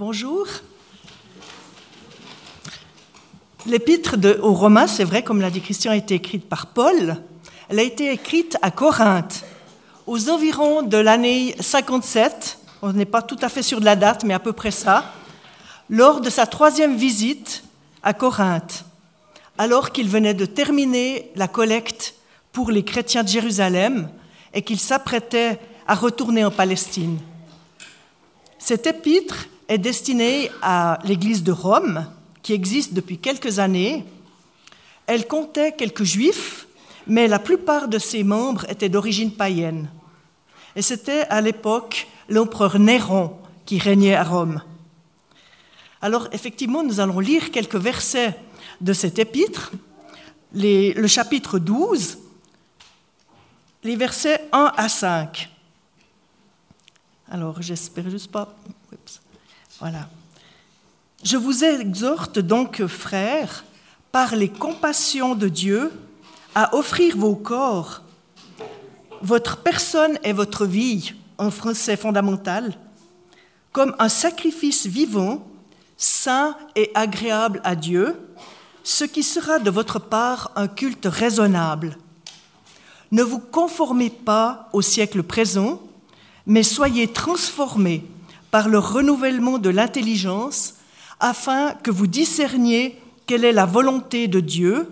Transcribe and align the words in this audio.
Bonjour. 0.00 0.46
L'épître 3.66 4.16
aux 4.40 4.54
Romains, 4.54 4.86
c'est 4.86 5.04
vrai, 5.04 5.22
comme 5.22 5.42
l'a 5.42 5.50
dit 5.50 5.60
Christian, 5.60 5.92
a 5.92 5.96
été 5.96 6.14
écrite 6.14 6.48
par 6.48 6.68
Paul. 6.68 7.18
Elle 7.68 7.80
a 7.80 7.82
été 7.82 8.10
écrite 8.10 8.56
à 8.62 8.70
Corinthe, 8.70 9.44
aux 10.06 10.30
environs 10.30 10.80
de 10.80 10.96
l'année 10.96 11.54
57, 11.60 12.60
on 12.80 12.94
n'est 12.94 13.04
pas 13.04 13.20
tout 13.20 13.36
à 13.42 13.50
fait 13.50 13.62
sûr 13.62 13.78
de 13.78 13.84
la 13.84 13.94
date, 13.94 14.24
mais 14.24 14.32
à 14.32 14.38
peu 14.38 14.54
près 14.54 14.70
ça, 14.70 15.04
lors 15.90 16.22
de 16.22 16.30
sa 16.30 16.46
troisième 16.46 16.96
visite 16.96 17.62
à 18.02 18.14
Corinthe, 18.14 18.86
alors 19.58 19.92
qu'il 19.92 20.08
venait 20.08 20.32
de 20.32 20.46
terminer 20.46 21.30
la 21.36 21.46
collecte 21.46 22.14
pour 22.52 22.70
les 22.70 22.84
chrétiens 22.84 23.22
de 23.22 23.28
Jérusalem 23.28 24.08
et 24.54 24.62
qu'il 24.62 24.80
s'apprêtait 24.80 25.60
à 25.86 25.94
retourner 25.94 26.42
en 26.42 26.50
Palestine. 26.50 27.18
Cet 28.58 28.86
épître 28.86 29.46
est 29.70 29.78
destinée 29.78 30.50
à 30.62 30.98
l'Église 31.04 31.44
de 31.44 31.52
Rome, 31.52 32.04
qui 32.42 32.52
existe 32.52 32.92
depuis 32.92 33.18
quelques 33.18 33.60
années. 33.60 34.04
Elle 35.06 35.28
comptait 35.28 35.72
quelques 35.72 36.02
juifs, 36.02 36.66
mais 37.06 37.28
la 37.28 37.38
plupart 37.38 37.86
de 37.86 37.98
ses 37.98 38.24
membres 38.24 38.68
étaient 38.68 38.88
d'origine 38.88 39.32
païenne. 39.32 39.88
Et 40.74 40.82
c'était 40.82 41.22
à 41.28 41.40
l'époque 41.40 42.08
l'empereur 42.28 42.80
Néron 42.80 43.36
qui 43.64 43.78
régnait 43.78 44.16
à 44.16 44.24
Rome. 44.24 44.60
Alors 46.02 46.26
effectivement, 46.32 46.82
nous 46.82 46.98
allons 46.98 47.20
lire 47.20 47.52
quelques 47.52 47.76
versets 47.76 48.36
de 48.80 48.92
cet 48.92 49.20
épître, 49.20 49.70
le 50.52 51.06
chapitre 51.06 51.60
12, 51.60 52.18
les 53.84 53.94
versets 53.94 54.48
1 54.52 54.72
à 54.76 54.88
5. 54.88 55.48
Alors, 57.30 57.62
j'espère 57.62 58.10
juste 58.10 58.32
pas. 58.32 58.52
Voilà. 59.80 60.08
Je 61.24 61.36
vous 61.36 61.64
exhorte 61.64 62.38
donc, 62.38 62.86
frères, 62.86 63.64
par 64.12 64.36
les 64.36 64.48
compassions 64.48 65.34
de 65.34 65.48
Dieu, 65.48 65.92
à 66.54 66.74
offrir 66.76 67.16
vos 67.16 67.34
corps, 67.34 68.02
votre 69.22 69.58
personne 69.58 70.18
et 70.22 70.32
votre 70.32 70.66
vie, 70.66 71.14
en 71.38 71.50
français 71.50 71.96
fondamental, 71.96 72.74
comme 73.72 73.94
un 73.98 74.10
sacrifice 74.10 74.86
vivant, 74.86 75.46
saint 75.96 76.56
et 76.76 76.90
agréable 76.94 77.62
à 77.64 77.74
Dieu, 77.74 78.20
ce 78.82 79.04
qui 79.04 79.22
sera 79.22 79.58
de 79.58 79.70
votre 79.70 79.98
part 79.98 80.50
un 80.56 80.68
culte 80.68 81.06
raisonnable. 81.06 81.96
Ne 83.12 83.22
vous 83.22 83.38
conformez 83.38 84.10
pas 84.10 84.68
au 84.72 84.82
siècle 84.82 85.22
présent, 85.22 85.80
mais 86.46 86.62
soyez 86.62 87.08
transformés 87.08 88.04
par 88.50 88.68
le 88.68 88.78
renouvellement 88.78 89.58
de 89.58 89.70
l'intelligence 89.70 90.74
afin 91.20 91.72
que 91.82 91.90
vous 91.90 92.06
discerniez 92.06 93.00
quelle 93.26 93.44
est 93.44 93.52
la 93.52 93.66
volonté 93.66 94.26
de 94.26 94.40
Dieu, 94.40 94.90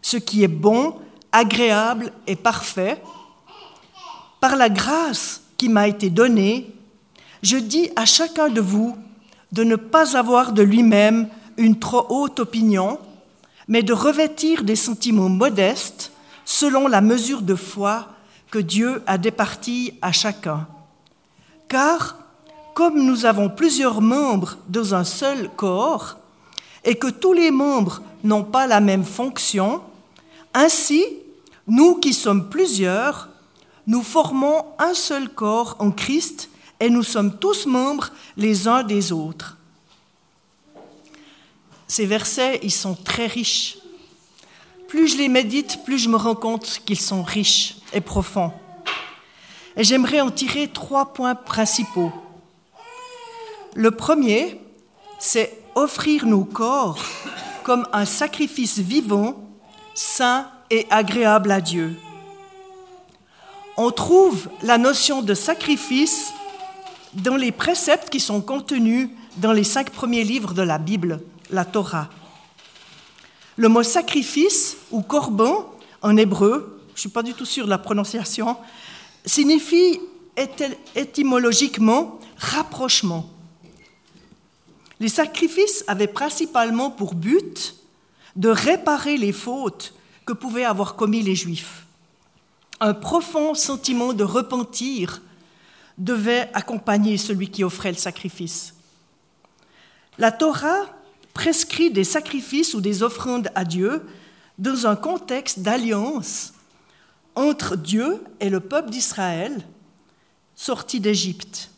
ce 0.00 0.16
qui 0.16 0.42
est 0.42 0.48
bon, 0.48 0.96
agréable 1.32 2.12
et 2.26 2.36
parfait. 2.36 3.02
Par 4.40 4.56
la 4.56 4.68
grâce 4.68 5.42
qui 5.56 5.68
m'a 5.68 5.88
été 5.88 6.08
donnée, 6.08 6.72
je 7.42 7.56
dis 7.56 7.90
à 7.96 8.06
chacun 8.06 8.48
de 8.48 8.60
vous 8.60 8.96
de 9.52 9.64
ne 9.64 9.76
pas 9.76 10.16
avoir 10.16 10.52
de 10.52 10.62
lui-même 10.62 11.28
une 11.56 11.78
trop 11.78 12.06
haute 12.08 12.40
opinion, 12.40 12.98
mais 13.68 13.82
de 13.82 13.92
revêtir 13.92 14.64
des 14.64 14.76
sentiments 14.76 15.28
modestes 15.28 16.12
selon 16.44 16.86
la 16.86 17.00
mesure 17.00 17.42
de 17.42 17.54
foi 17.54 18.08
que 18.50 18.58
Dieu 18.58 19.02
a 19.06 19.18
départie 19.18 19.94
à 20.02 20.12
chacun. 20.12 20.66
Car 21.68 22.16
comme 22.76 23.02
nous 23.02 23.24
avons 23.24 23.48
plusieurs 23.48 24.02
membres 24.02 24.58
dans 24.68 24.94
un 24.94 25.04
seul 25.04 25.48
corps 25.56 26.18
et 26.84 26.94
que 26.94 27.06
tous 27.06 27.32
les 27.32 27.50
membres 27.50 28.02
n'ont 28.22 28.44
pas 28.44 28.66
la 28.66 28.80
même 28.80 29.02
fonction, 29.02 29.80
ainsi, 30.52 31.02
nous 31.66 31.94
qui 31.94 32.12
sommes 32.12 32.50
plusieurs, 32.50 33.30
nous 33.86 34.02
formons 34.02 34.62
un 34.78 34.92
seul 34.92 35.30
corps 35.30 35.76
en 35.78 35.90
Christ 35.90 36.50
et 36.78 36.90
nous 36.90 37.02
sommes 37.02 37.38
tous 37.38 37.64
membres 37.64 38.10
les 38.36 38.68
uns 38.68 38.82
des 38.82 39.10
autres. 39.10 39.56
Ces 41.88 42.04
versets, 42.04 42.60
ils 42.62 42.70
sont 42.70 42.94
très 42.94 43.26
riches. 43.26 43.78
Plus 44.86 45.08
je 45.08 45.16
les 45.16 45.28
médite, 45.28 45.82
plus 45.86 45.98
je 45.98 46.10
me 46.10 46.16
rends 46.16 46.34
compte 46.34 46.82
qu'ils 46.84 47.00
sont 47.00 47.22
riches 47.22 47.76
et 47.94 48.02
profonds. 48.02 48.52
Et 49.78 49.82
j'aimerais 49.82 50.20
en 50.20 50.30
tirer 50.30 50.68
trois 50.68 51.14
points 51.14 51.34
principaux. 51.34 52.12
Le 53.76 53.90
premier, 53.90 54.58
c'est 55.18 55.52
offrir 55.74 56.24
nos 56.24 56.44
corps 56.44 56.98
comme 57.62 57.86
un 57.92 58.06
sacrifice 58.06 58.78
vivant, 58.78 59.50
saint 59.94 60.50
et 60.70 60.86
agréable 60.88 61.50
à 61.50 61.60
Dieu. 61.60 61.94
On 63.76 63.90
trouve 63.90 64.48
la 64.62 64.78
notion 64.78 65.20
de 65.20 65.34
sacrifice 65.34 66.32
dans 67.12 67.36
les 67.36 67.52
préceptes 67.52 68.08
qui 68.08 68.18
sont 68.18 68.40
contenus 68.40 69.10
dans 69.36 69.52
les 69.52 69.64
cinq 69.64 69.90
premiers 69.90 70.24
livres 70.24 70.54
de 70.54 70.62
la 70.62 70.78
Bible, 70.78 71.20
la 71.50 71.66
Torah. 71.66 72.08
Le 73.56 73.68
mot 73.68 73.82
sacrifice 73.82 74.78
ou 74.90 75.02
corban 75.02 75.70
en 76.00 76.16
hébreu, 76.16 76.80
je 76.88 76.92
ne 76.94 77.00
suis 77.00 77.08
pas 77.10 77.22
du 77.22 77.34
tout 77.34 77.44
sûr 77.44 77.66
de 77.66 77.70
la 77.70 77.76
prononciation, 77.78 78.56
signifie 79.26 80.00
étymologiquement 80.94 82.20
rapprochement. 82.38 83.35
Les 85.00 85.08
sacrifices 85.08 85.84
avaient 85.86 86.06
principalement 86.06 86.90
pour 86.90 87.14
but 87.14 87.74
de 88.34 88.48
réparer 88.48 89.16
les 89.16 89.32
fautes 89.32 89.94
que 90.24 90.32
pouvaient 90.32 90.64
avoir 90.64 90.96
commis 90.96 91.22
les 91.22 91.34
Juifs. 91.34 91.86
Un 92.80 92.94
profond 92.94 93.54
sentiment 93.54 94.12
de 94.12 94.24
repentir 94.24 95.22
devait 95.98 96.50
accompagner 96.52 97.16
celui 97.16 97.50
qui 97.50 97.64
offrait 97.64 97.92
le 97.92 97.98
sacrifice. 97.98 98.74
La 100.18 100.32
Torah 100.32 100.86
prescrit 101.32 101.90
des 101.90 102.04
sacrifices 102.04 102.74
ou 102.74 102.80
des 102.80 103.02
offrandes 103.02 103.50
à 103.54 103.64
Dieu 103.64 104.02
dans 104.58 104.86
un 104.86 104.96
contexte 104.96 105.60
d'alliance 105.60 106.54
entre 107.34 107.76
Dieu 107.76 108.22
et 108.40 108.48
le 108.48 108.60
peuple 108.60 108.90
d'Israël 108.90 109.66
sorti 110.54 111.00
d'Égypte. 111.00 111.70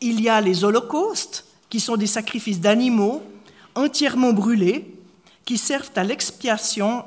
Il 0.00 0.20
y 0.20 0.28
a 0.28 0.40
les 0.42 0.64
holocaustes, 0.64 1.46
qui 1.74 1.80
sont 1.80 1.96
des 1.96 2.06
sacrifices 2.06 2.60
d'animaux 2.60 3.20
entièrement 3.74 4.32
brûlés, 4.32 4.94
qui 5.44 5.58
servent 5.58 5.90
à 5.96 6.04
l'expiation 6.04 7.04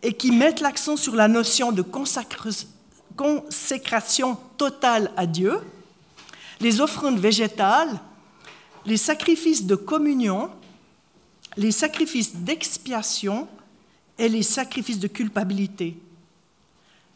et 0.00 0.12
qui 0.12 0.30
mettent 0.30 0.60
l'accent 0.60 0.96
sur 0.96 1.16
la 1.16 1.26
notion 1.26 1.72
de 1.72 1.82
consécration 3.16 4.38
totale 4.56 5.10
à 5.16 5.26
Dieu, 5.26 5.58
les 6.60 6.80
offrandes 6.80 7.18
végétales, 7.18 7.98
les 8.84 8.96
sacrifices 8.96 9.64
de 9.64 9.74
communion, 9.74 10.50
les 11.56 11.72
sacrifices 11.72 12.36
d'expiation 12.36 13.48
et 14.20 14.28
les 14.28 14.44
sacrifices 14.44 15.00
de 15.00 15.08
culpabilité. 15.08 15.96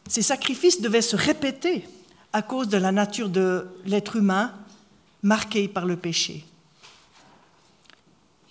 Ces 0.09 0.23
sacrifices 0.23 0.81
devaient 0.81 1.03
se 1.03 1.15
répéter 1.15 1.85
à 2.33 2.43
cause 2.43 2.67
de 2.67 2.79
la 2.79 2.91
nature 2.91 3.29
de 3.29 3.69
l'être 3.87 4.17
humain 4.17 4.53
marquée 5.23 5.69
par 5.69 5.87
le 5.87 5.95
péché. 5.95 6.47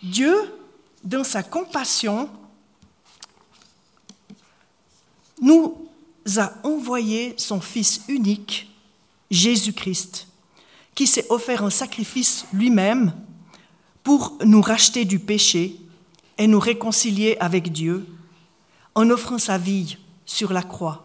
Dieu, 0.01 0.35
dans 1.03 1.23
sa 1.23 1.43
compassion, 1.43 2.29
nous 5.41 5.77
a 6.37 6.53
envoyé 6.63 7.33
son 7.37 7.59
Fils 7.59 8.01
unique, 8.07 8.71
Jésus-Christ, 9.31 10.27
qui 10.95 11.07
s'est 11.07 11.25
offert 11.29 11.63
un 11.63 11.69
sacrifice 11.69 12.45
lui-même 12.53 13.13
pour 14.03 14.37
nous 14.43 14.61
racheter 14.61 15.05
du 15.05 15.19
péché 15.19 15.75
et 16.37 16.47
nous 16.47 16.59
réconcilier 16.59 17.37
avec 17.39 17.71
Dieu 17.71 18.05
en 18.95 19.09
offrant 19.09 19.37
sa 19.37 19.57
vie 19.57 19.97
sur 20.25 20.53
la 20.53 20.63
croix. 20.63 21.03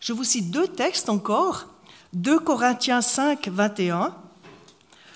Je 0.00 0.12
vous 0.12 0.24
cite 0.24 0.50
deux 0.50 0.68
textes 0.68 1.08
encore, 1.08 1.66
2 2.14 2.38
Corinthiens 2.38 3.02
5, 3.02 3.48
21 3.48 4.14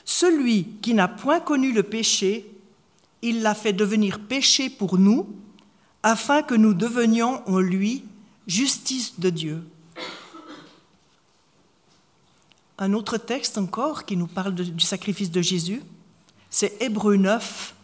celui 0.04 0.64
qui 0.82 0.94
n'a 0.94 1.08
point 1.08 1.40
connu 1.40 1.72
le 1.72 1.82
péché, 1.82 2.46
il 3.22 3.42
l'a 3.42 3.54
fait 3.54 3.72
devenir 3.72 4.20
péché 4.20 4.68
pour 4.68 4.98
nous, 4.98 5.34
afin 6.02 6.42
que 6.42 6.54
nous 6.54 6.74
devenions 6.74 7.42
en 7.48 7.58
lui 7.58 8.04
justice 8.46 9.18
de 9.18 9.30
Dieu. 9.30 9.62
Un 12.78 12.92
autre 12.92 13.16
texte 13.16 13.56
encore 13.56 14.04
qui 14.04 14.16
nous 14.16 14.26
parle 14.26 14.54
du 14.54 14.84
sacrifice 14.84 15.30
de 15.30 15.40
Jésus, 15.40 15.82
c'est 16.50 16.80
Hébreu 16.82 17.16
9, 17.16 17.74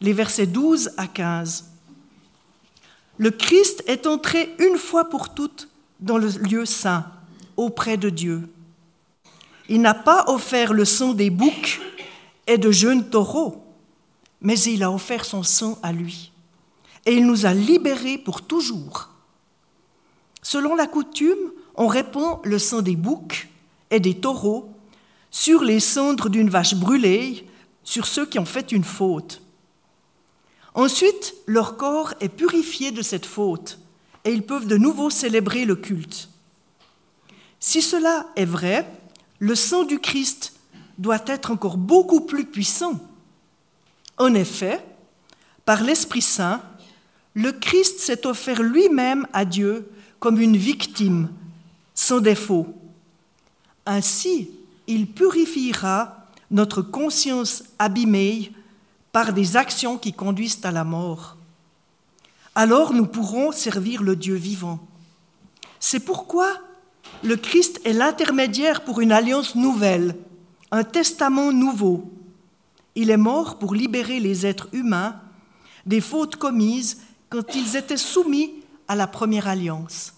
les 0.00 0.12
versets 0.12 0.46
12 0.46 0.90
à 0.96 1.06
15. 1.06 1.70
Le 3.18 3.30
Christ 3.30 3.84
est 3.86 4.06
entré 4.06 4.54
une 4.58 4.76
fois 4.76 5.08
pour 5.08 5.34
toutes 5.34 5.68
dans 6.00 6.18
le 6.18 6.28
lieu 6.28 6.64
saint, 6.64 7.06
auprès 7.56 7.96
de 7.96 8.08
Dieu 8.08 8.48
Il 9.70 9.80
n'a 9.82 9.94
pas 9.94 10.24
offert 10.26 10.72
le 10.72 10.84
sang 10.84 11.14
des 11.14 11.30
boucs 11.30 11.80
et 12.48 12.58
de 12.58 12.72
jeunes 12.72 13.08
taureaux, 13.08 13.64
mais 14.40 14.58
il 14.58 14.82
a 14.82 14.90
offert 14.90 15.24
son 15.24 15.44
sang 15.44 15.78
à 15.84 15.92
lui. 15.92 16.32
Et 17.06 17.14
il 17.14 17.24
nous 17.24 17.46
a 17.46 17.54
libérés 17.54 18.18
pour 18.18 18.42
toujours. 18.42 19.10
Selon 20.42 20.74
la 20.74 20.88
coutume, 20.88 21.52
on 21.76 21.86
répand 21.86 22.40
le 22.42 22.58
sang 22.58 22.82
des 22.82 22.96
boucs 22.96 23.48
et 23.92 24.00
des 24.00 24.14
taureaux 24.14 24.74
sur 25.30 25.62
les 25.62 25.78
cendres 25.78 26.28
d'une 26.28 26.50
vache 26.50 26.74
brûlée, 26.74 27.46
sur 27.84 28.08
ceux 28.08 28.26
qui 28.26 28.40
ont 28.40 28.44
fait 28.44 28.72
une 28.72 28.82
faute. 28.82 29.40
Ensuite, 30.74 31.32
leur 31.46 31.76
corps 31.76 32.14
est 32.18 32.28
purifié 32.28 32.90
de 32.90 33.02
cette 33.02 33.24
faute 33.24 33.78
et 34.24 34.32
ils 34.32 34.44
peuvent 34.44 34.66
de 34.66 34.76
nouveau 34.76 35.10
célébrer 35.10 35.64
le 35.64 35.76
culte. 35.76 36.28
Si 37.60 37.82
cela 37.82 38.26
est 38.34 38.44
vrai, 38.44 38.99
le 39.40 39.54
sang 39.54 39.84
du 39.84 39.98
Christ 39.98 40.52
doit 40.98 41.22
être 41.26 41.50
encore 41.50 41.78
beaucoup 41.78 42.20
plus 42.20 42.44
puissant. 42.44 43.00
En 44.18 44.34
effet, 44.34 44.84
par 45.64 45.82
l'Esprit 45.82 46.22
Saint, 46.22 46.62
le 47.34 47.52
Christ 47.52 48.00
s'est 48.00 48.26
offert 48.26 48.62
lui-même 48.62 49.26
à 49.32 49.44
Dieu 49.44 49.90
comme 50.18 50.40
une 50.40 50.56
victime, 50.56 51.30
sans 51.94 52.20
défaut. 52.20 52.66
Ainsi, 53.86 54.50
il 54.86 55.06
purifiera 55.06 56.26
notre 56.50 56.82
conscience 56.82 57.64
abîmée 57.78 58.52
par 59.12 59.32
des 59.32 59.56
actions 59.56 59.96
qui 59.96 60.12
conduisent 60.12 60.60
à 60.64 60.70
la 60.70 60.84
mort. 60.84 61.36
Alors 62.54 62.92
nous 62.92 63.06
pourrons 63.06 63.52
servir 63.52 64.02
le 64.02 64.16
Dieu 64.16 64.34
vivant. 64.34 64.80
C'est 65.78 66.00
pourquoi 66.00 66.60
le 67.22 67.36
Christ 67.36 67.80
est 67.84 67.92
l'intermédiaire 67.92 68.84
pour 68.84 69.00
une 69.00 69.12
alliance 69.12 69.54
nouvelle, 69.54 70.16
un 70.70 70.84
testament 70.84 71.52
nouveau. 71.52 72.10
Il 72.94 73.10
est 73.10 73.16
mort 73.16 73.58
pour 73.58 73.74
libérer 73.74 74.20
les 74.20 74.46
êtres 74.46 74.68
humains 74.72 75.20
des 75.86 76.00
fautes 76.00 76.36
commises 76.36 77.02
quand 77.28 77.54
ils 77.54 77.76
étaient 77.76 77.96
soumis 77.96 78.52
à 78.88 78.96
la 78.96 79.06
première 79.06 79.48
alliance. 79.48 80.14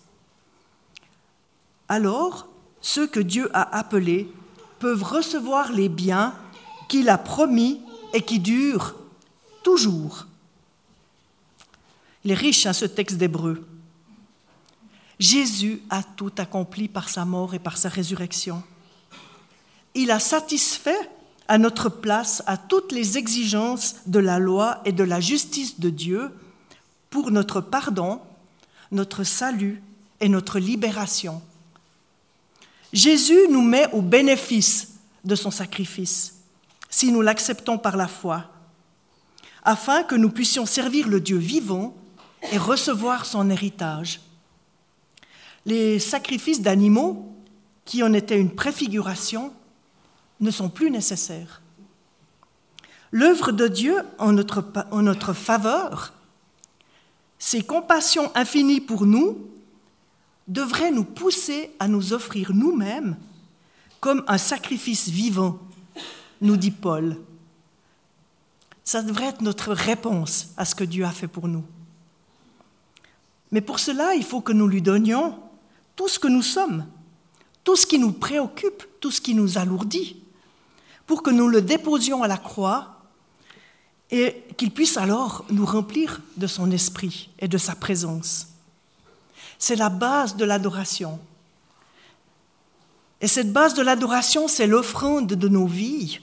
Alors, 1.88 2.48
ceux 2.80 3.06
que 3.06 3.20
Dieu 3.20 3.50
a 3.52 3.76
appelés 3.76 4.32
peuvent 4.78 5.02
recevoir 5.02 5.72
les 5.72 5.88
biens 5.88 6.34
qu'il 6.88 7.08
a 7.08 7.18
promis 7.18 7.80
et 8.12 8.22
qui 8.22 8.40
durent 8.40 8.94
toujours. 9.62 10.26
Il 12.24 12.30
est 12.30 12.34
riche, 12.34 12.66
hein, 12.66 12.72
ce 12.72 12.84
texte 12.84 13.16
d'Hébreu. 13.16 13.64
Jésus 15.22 15.80
a 15.88 16.02
tout 16.02 16.32
accompli 16.38 16.88
par 16.88 17.08
sa 17.08 17.24
mort 17.24 17.54
et 17.54 17.60
par 17.60 17.78
sa 17.78 17.88
résurrection. 17.88 18.60
Il 19.94 20.10
a 20.10 20.18
satisfait 20.18 20.98
à 21.46 21.58
notre 21.58 21.88
place 21.88 22.42
à 22.46 22.56
toutes 22.56 22.90
les 22.90 23.18
exigences 23.18 23.98
de 24.06 24.18
la 24.18 24.40
loi 24.40 24.80
et 24.84 24.90
de 24.90 25.04
la 25.04 25.20
justice 25.20 25.78
de 25.78 25.90
Dieu 25.90 26.32
pour 27.08 27.30
notre 27.30 27.60
pardon, 27.60 28.20
notre 28.90 29.22
salut 29.22 29.80
et 30.18 30.28
notre 30.28 30.58
libération. 30.58 31.40
Jésus 32.92 33.46
nous 33.48 33.62
met 33.62 33.86
au 33.92 34.02
bénéfice 34.02 34.94
de 35.24 35.36
son 35.36 35.52
sacrifice 35.52 36.40
si 36.90 37.12
nous 37.12 37.22
l'acceptons 37.22 37.78
par 37.78 37.96
la 37.96 38.08
foi, 38.08 38.46
afin 39.62 40.02
que 40.02 40.16
nous 40.16 40.30
puissions 40.30 40.66
servir 40.66 41.06
le 41.06 41.20
Dieu 41.20 41.38
vivant 41.38 41.94
et 42.50 42.58
recevoir 42.58 43.24
son 43.24 43.50
héritage. 43.50 44.20
Les 45.66 45.98
sacrifices 45.98 46.60
d'animaux, 46.60 47.32
qui 47.84 48.02
en 48.02 48.12
étaient 48.12 48.40
une 48.40 48.54
préfiguration, 48.54 49.52
ne 50.40 50.50
sont 50.50 50.68
plus 50.68 50.90
nécessaires. 50.90 51.62
L'œuvre 53.12 53.52
de 53.52 53.68
Dieu 53.68 53.96
en 54.18 54.32
notre, 54.32 55.32
faveur, 55.32 56.14
ses 57.38 57.62
compassions 57.62 58.34
infinies 58.34 58.80
pour 58.80 59.06
nous, 59.06 59.48
devraient 60.48 60.90
nous 60.90 61.04
pousser 61.04 61.70
à 61.78 61.86
nous 61.88 62.12
offrir 62.12 62.52
nous-mêmes 62.52 63.16
comme 64.00 64.24
un 64.26 64.38
sacrifice 64.38 65.08
vivant, 65.08 65.58
nous 66.40 66.56
dit 66.56 66.72
Paul. 66.72 67.18
Ça 68.82 69.02
devrait 69.02 69.26
être 69.26 69.42
notre 69.42 69.72
réponse 69.72 70.48
à 70.56 70.64
ce 70.64 70.74
que 70.74 70.82
Dieu 70.82 71.04
a 71.04 71.12
fait 71.12 71.28
pour 71.28 71.46
nous. 71.46 71.64
Mais 73.52 73.60
pour 73.60 73.78
cela, 73.78 74.14
il 74.14 74.24
faut 74.24 74.40
que 74.40 74.52
nous 74.52 74.66
lui 74.66 74.82
donnions 74.82 75.38
tout 75.96 76.08
ce 76.08 76.18
que 76.18 76.28
nous 76.28 76.42
sommes, 76.42 76.86
tout 77.64 77.76
ce 77.76 77.86
qui 77.86 77.98
nous 77.98 78.12
préoccupe, 78.12 78.84
tout 79.00 79.10
ce 79.10 79.20
qui 79.20 79.34
nous 79.34 79.58
alourdit, 79.58 80.22
pour 81.06 81.22
que 81.22 81.30
nous 81.30 81.48
le 81.48 81.62
déposions 81.62 82.22
à 82.22 82.28
la 82.28 82.36
croix 82.36 83.02
et 84.10 84.44
qu'il 84.56 84.70
puisse 84.70 84.96
alors 84.96 85.44
nous 85.50 85.64
remplir 85.64 86.20
de 86.36 86.46
son 86.46 86.70
esprit 86.70 87.30
et 87.38 87.48
de 87.48 87.58
sa 87.58 87.74
présence. 87.74 88.48
C'est 89.58 89.76
la 89.76 89.88
base 89.88 90.36
de 90.36 90.44
l'adoration. 90.44 91.18
Et 93.20 93.28
cette 93.28 93.52
base 93.52 93.74
de 93.74 93.82
l'adoration, 93.82 94.48
c'est 94.48 94.66
l'offrande 94.66 95.28
de 95.28 95.48
nos 95.48 95.66
vies 95.66 96.20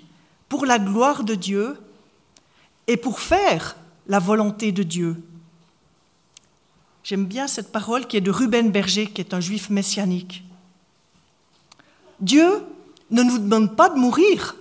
pour 0.50 0.66
la 0.66 0.78
gloire 0.78 1.24
de 1.24 1.36
Dieu 1.36 1.78
et 2.88 2.98
pour 2.98 3.20
faire 3.20 3.76
la 4.08 4.20
volonté 4.20 4.72
de 4.72 4.84
Dieu. 4.84 5.24
J'aime 7.04 7.26
bien 7.26 7.48
cette 7.48 7.72
parole 7.72 8.06
qui 8.08 8.18
est 8.18 8.22
de 8.22 8.32
Ruben 8.32 8.72
Berger, 8.72 9.08
qui 9.08 9.22
est 9.22 9.34
un 9.34 9.40
juif 9.40 9.70
messianique. 9.70 10.44
Dieu 12.20 12.64
ne 13.12 13.24
nous 13.24 13.40
demande 13.40 13.76
pas 13.76 13.90
de 13.90 13.98
mourir, 13.98 14.56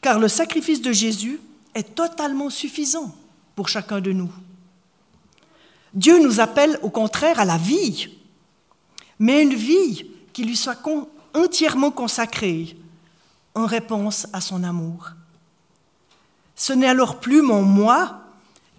car 0.00 0.18
le 0.18 0.28
sacrifice 0.28 0.82
de 0.82 0.92
Jésus 0.92 1.40
est 1.74 1.94
totalement 1.94 2.50
suffisant 2.50 3.14
pour 3.54 3.68
chacun 3.68 4.00
de 4.00 4.12
nous. 4.12 4.30
Dieu 5.94 6.22
nous 6.22 6.40
appelle 6.40 6.78
au 6.82 6.90
contraire 6.90 7.38
à 7.38 7.44
la 7.44 7.58
vie, 7.58 8.08
mais 9.18 9.42
une 9.42 9.54
vie 9.54 10.10
qui 10.32 10.44
lui 10.44 10.56
soit 10.56 10.78
entièrement 11.34 11.90
consacrée 11.90 12.76
en 13.54 13.66
réponse 13.66 14.26
à 14.32 14.40
son 14.40 14.64
amour. 14.64 15.10
Ce 16.56 16.72
n'est 16.72 16.88
alors 16.88 17.20
plus 17.20 17.42
mon 17.42 17.62
moi 17.62 18.21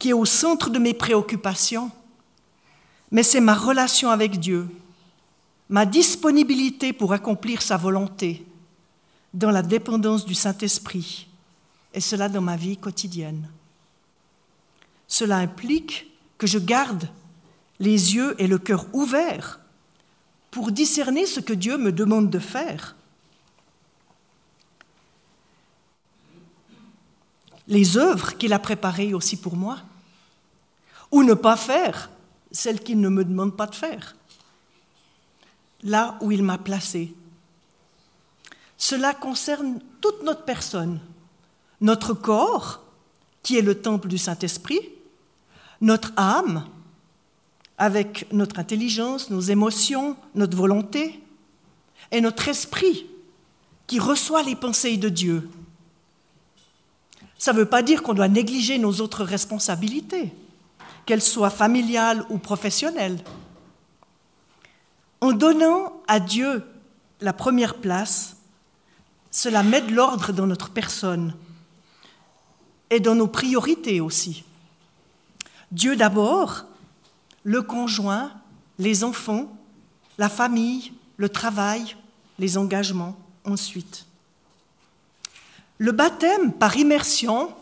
qui 0.04 0.10
est 0.10 0.12
au 0.12 0.26
centre 0.26 0.70
de 0.70 0.80
mes 0.80 0.94
préoccupations, 0.94 1.90
mais 3.10 3.24
c'est 3.24 3.40
ma 3.40 3.54
relation 3.54 4.10
avec 4.10 4.38
Dieu, 4.38 4.68
ma 5.70 5.86
disponibilité 5.86 6.92
pour 6.92 7.14
accomplir 7.14 7.62
sa 7.62 7.78
volonté 7.78 8.46
dans 9.34 9.50
la 9.50 9.62
dépendance 9.62 10.26
du 10.26 10.36
Saint-Esprit, 10.36 11.30
et 11.94 12.02
cela 12.02 12.28
dans 12.28 12.42
ma 12.42 12.58
vie 12.58 12.76
quotidienne. 12.76 13.48
Cela 15.08 15.38
implique 15.38 16.12
que 16.38 16.48
je 16.48 16.60
garde 16.60 17.08
les 17.80 18.14
yeux 18.14 18.36
et 18.40 18.48
le 18.48 18.58
cœur 18.58 18.88
ouverts 18.92 19.62
pour 20.52 20.74
discerner 20.74 21.26
ce 21.26 21.40
que 21.40 21.54
Dieu 21.54 21.78
me 21.78 21.94
demande 21.94 22.30
de 22.30 22.40
faire. 22.40 22.98
Les 27.70 27.96
œuvres 27.96 28.38
qu'il 28.38 28.52
a 28.52 28.60
préparées 28.60 29.14
aussi 29.14 29.38
pour 29.38 29.56
moi, 29.56 29.78
ou 31.14 31.22
ne 31.24 31.36
pas 31.36 31.56
faire 31.56 32.10
celles 32.52 32.82
qu'il 32.82 33.00
ne 33.00 33.08
me 33.08 33.24
demande 33.24 33.56
pas 33.56 33.68
de 33.68 33.76
faire, 33.76 34.16
là 35.84 36.18
où 36.22 36.32
il 36.32 36.42
m'a 36.42 36.58
placé. 36.58 37.14
Cela 38.78 39.14
concerne 39.14 39.80
toute 40.02 40.24
notre 40.24 40.44
personne, 40.44 41.00
notre 41.82 42.16
corps, 42.16 42.82
qui 43.44 43.60
est 43.60 43.62
le 43.62 43.80
temple 43.80 44.08
du 44.08 44.18
Saint-Esprit, 44.18 44.82
notre 45.82 46.12
âme, 46.18 46.68
avec 47.78 48.26
notre 48.32 48.60
intelligence, 48.60 49.30
nos 49.30 49.40
émotions, 49.40 50.18
notre 50.34 50.58
volonté, 50.58 51.24
et 52.12 52.22
notre 52.22 52.48
esprit 52.48 53.06
qui 53.86 54.00
reçoit 54.00 54.42
les 54.42 54.56
pensées 54.56 54.98
de 54.98 55.10
Dieu. 55.10 55.48
Ça 57.38 57.54
ne 57.54 57.60
veut 57.60 57.70
pas 57.70 57.84
dire 57.84 58.02
qu'on 58.02 58.16
doit 58.16 58.28
négliger 58.28 58.80
nos 58.80 58.94
autres 59.00 59.24
responsabilités, 59.24 60.34
qu'elles 61.06 61.22
soient 61.22 61.50
familiales 61.50 62.26
ou 62.30 62.38
professionnelles. 62.38 63.24
En 65.22 65.32
donnant 65.32 66.02
à 66.08 66.20
Dieu 66.20 66.64
la 67.22 67.34
première 67.34 67.76
place, 67.76 68.36
cela 69.32 69.64
met 69.64 69.82
de 69.82 69.94
l'ordre 69.94 70.32
dans 70.32 70.48
notre 70.48 70.70
personne 70.70 71.34
et 72.90 73.00
dans 73.00 73.16
nos 73.16 73.28
priorités 73.28 74.02
aussi. 74.02 74.44
Dieu 75.72 75.96
d'abord, 75.96 76.66
le 77.44 77.62
conjoint, 77.62 78.32
les 78.78 79.04
enfants, 79.04 79.52
la 80.18 80.30
famille, 80.30 80.94
le 81.18 81.30
travail, 81.30 81.96
les 82.38 82.58
engagements 82.58 83.16
ensuite. 83.46 84.06
Le 85.78 85.92
baptême 85.92 86.54
par 86.54 86.78
immersion 86.78 87.54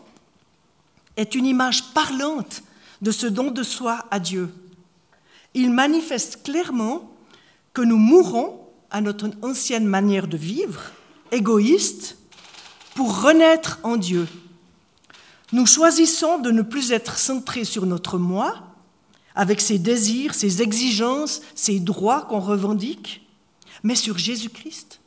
est 1.16 1.34
une 1.34 1.46
image 1.46 1.92
parlante 1.94 2.62
de 3.02 3.10
ce 3.10 3.26
don 3.26 3.50
de 3.50 3.62
soi 3.62 4.06
à 4.10 4.18
Dieu. 4.18 4.48
Il 5.54 5.70
manifeste 5.70 6.44
clairement 6.44 7.10
que 7.74 7.82
nous 7.82 7.98
mourons 7.98 8.60
à 8.90 9.00
notre 9.00 9.28
ancienne 9.42 9.86
manière 9.86 10.28
de 10.28 10.36
vivre, 10.36 10.80
égoïste, 11.32 12.16
pour 12.94 13.22
renaître 13.22 13.80
en 13.82 13.96
Dieu. 13.96 14.28
Nous 15.52 15.66
choisissons 15.66 16.38
de 16.38 16.50
ne 16.50 16.62
plus 16.62 16.92
être 16.92 17.18
centrés 17.18 17.64
sur 17.64 17.86
notre 17.86 18.18
moi, 18.18 18.62
avec 19.34 19.60
ses 19.60 19.78
désirs, 19.78 20.34
ses 20.34 20.62
exigences, 20.62 21.42
ses 21.54 21.80
droits 21.80 22.22
qu'on 22.22 22.40
revendique, 22.40 23.26
mais 23.82 23.94
sur 23.94 24.16
Jésus-Christ. 24.16 25.00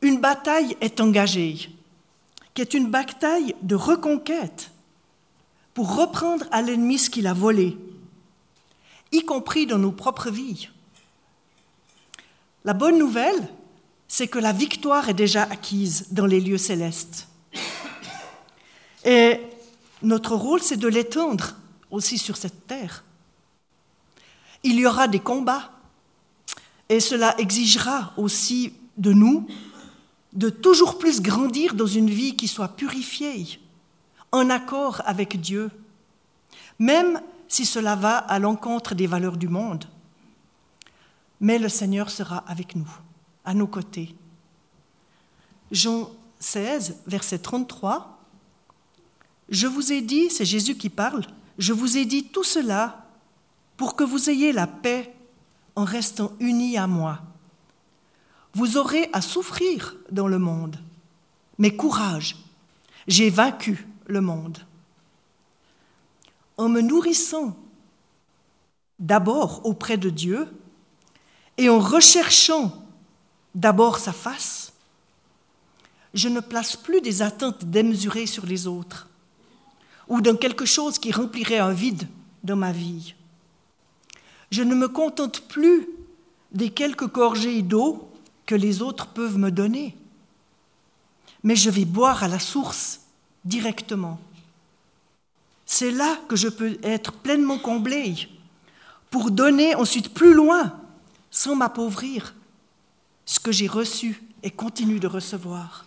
Une 0.00 0.18
bataille 0.18 0.76
est 0.80 1.00
engagée, 1.00 1.70
qui 2.54 2.62
est 2.62 2.74
une 2.74 2.90
bataille 2.90 3.54
de 3.62 3.76
reconquête, 3.76 4.71
pour 5.74 5.96
reprendre 5.96 6.46
à 6.50 6.62
l'ennemi 6.62 6.98
ce 6.98 7.10
qu'il 7.10 7.26
a 7.26 7.32
volé, 7.32 7.76
y 9.10 9.24
compris 9.24 9.66
dans 9.66 9.78
nos 9.78 9.92
propres 9.92 10.30
vies. 10.30 10.68
La 12.64 12.74
bonne 12.74 12.98
nouvelle, 12.98 13.48
c'est 14.08 14.28
que 14.28 14.38
la 14.38 14.52
victoire 14.52 15.08
est 15.08 15.14
déjà 15.14 15.44
acquise 15.44 16.06
dans 16.10 16.26
les 16.26 16.40
lieux 16.40 16.58
célestes. 16.58 17.28
Et 19.04 19.40
notre 20.02 20.36
rôle, 20.36 20.60
c'est 20.60 20.76
de 20.76 20.88
l'étendre 20.88 21.56
aussi 21.90 22.18
sur 22.18 22.36
cette 22.36 22.66
terre. 22.66 23.04
Il 24.62 24.78
y 24.78 24.86
aura 24.86 25.08
des 25.08 25.18
combats, 25.18 25.72
et 26.88 27.00
cela 27.00 27.34
exigera 27.38 28.12
aussi 28.16 28.74
de 28.96 29.12
nous 29.12 29.46
de 30.32 30.48
toujours 30.48 30.98
plus 30.98 31.20
grandir 31.20 31.74
dans 31.74 31.86
une 31.86 32.08
vie 32.08 32.36
qui 32.36 32.48
soit 32.48 32.68
purifiée, 32.68 33.60
en 34.32 34.48
accord 34.48 35.02
avec 35.04 35.40
Dieu, 35.40 35.70
même 36.78 37.20
si 37.48 37.66
cela 37.66 37.94
va 37.94 38.16
à 38.16 38.38
l'encontre 38.38 38.94
des 38.94 39.06
valeurs 39.06 39.36
du 39.36 39.48
monde. 39.48 39.84
Mais 41.40 41.58
le 41.58 41.68
Seigneur 41.68 42.10
sera 42.10 42.38
avec 42.46 42.74
nous, 42.74 42.90
à 43.44 43.52
nos 43.52 43.66
côtés. 43.66 44.14
Jean 45.70 46.10
16, 46.40 47.02
verset 47.06 47.38
33, 47.38 48.18
Je 49.48 49.66
vous 49.66 49.92
ai 49.92 50.00
dit, 50.00 50.30
c'est 50.30 50.46
Jésus 50.46 50.76
qui 50.76 50.88
parle, 50.88 51.26
je 51.58 51.74
vous 51.74 51.98
ai 51.98 52.06
dit 52.06 52.24
tout 52.24 52.44
cela 52.44 53.06
pour 53.76 53.96
que 53.96 54.04
vous 54.04 54.30
ayez 54.30 54.52
la 54.52 54.66
paix 54.66 55.14
en 55.76 55.84
restant 55.84 56.32
unis 56.40 56.78
à 56.78 56.86
moi. 56.86 57.20
Vous 58.54 58.76
aurez 58.76 59.10
à 59.12 59.20
souffrir 59.20 59.96
dans 60.10 60.28
le 60.28 60.38
monde, 60.38 60.76
mais 61.58 61.76
courage, 61.76 62.36
j'ai 63.08 63.30
vaincu 63.30 63.86
le 64.06 64.20
monde. 64.20 64.58
En 66.56 66.68
me 66.68 66.80
nourrissant 66.80 67.56
d'abord 68.98 69.64
auprès 69.64 69.96
de 69.96 70.10
Dieu 70.10 70.48
et 71.58 71.68
en 71.68 71.78
recherchant 71.78 72.84
d'abord 73.54 73.98
sa 73.98 74.12
face, 74.12 74.72
je 76.14 76.28
ne 76.28 76.40
place 76.40 76.76
plus 76.76 77.00
des 77.00 77.22
attentes 77.22 77.64
démesurées 77.64 78.26
sur 78.26 78.46
les 78.46 78.66
autres 78.66 79.08
ou 80.08 80.20
dans 80.20 80.36
quelque 80.36 80.66
chose 80.66 80.98
qui 80.98 81.12
remplirait 81.12 81.58
un 81.58 81.72
vide 81.72 82.06
dans 82.44 82.56
ma 82.56 82.72
vie. 82.72 83.14
Je 84.50 84.62
ne 84.62 84.74
me 84.74 84.88
contente 84.88 85.40
plus 85.48 85.88
des 86.52 86.70
quelques 86.70 87.10
gorgées 87.10 87.62
d'eau 87.62 88.10
que 88.44 88.54
les 88.54 88.82
autres 88.82 89.06
peuvent 89.08 89.38
me 89.38 89.50
donner, 89.50 89.96
mais 91.42 91.56
je 91.56 91.70
vais 91.70 91.86
boire 91.86 92.22
à 92.22 92.28
la 92.28 92.38
source 92.38 93.01
directement. 93.44 94.20
C'est 95.66 95.90
là 95.90 96.18
que 96.28 96.36
je 96.36 96.48
peux 96.48 96.78
être 96.82 97.12
pleinement 97.12 97.58
comblé 97.58 98.28
pour 99.10 99.30
donner 99.30 99.74
ensuite 99.74 100.12
plus 100.12 100.34
loin 100.34 100.78
sans 101.30 101.56
m'appauvrir 101.56 102.34
ce 103.24 103.40
que 103.40 103.52
j'ai 103.52 103.66
reçu 103.66 104.22
et 104.42 104.50
continue 104.50 105.00
de 105.00 105.06
recevoir. 105.06 105.86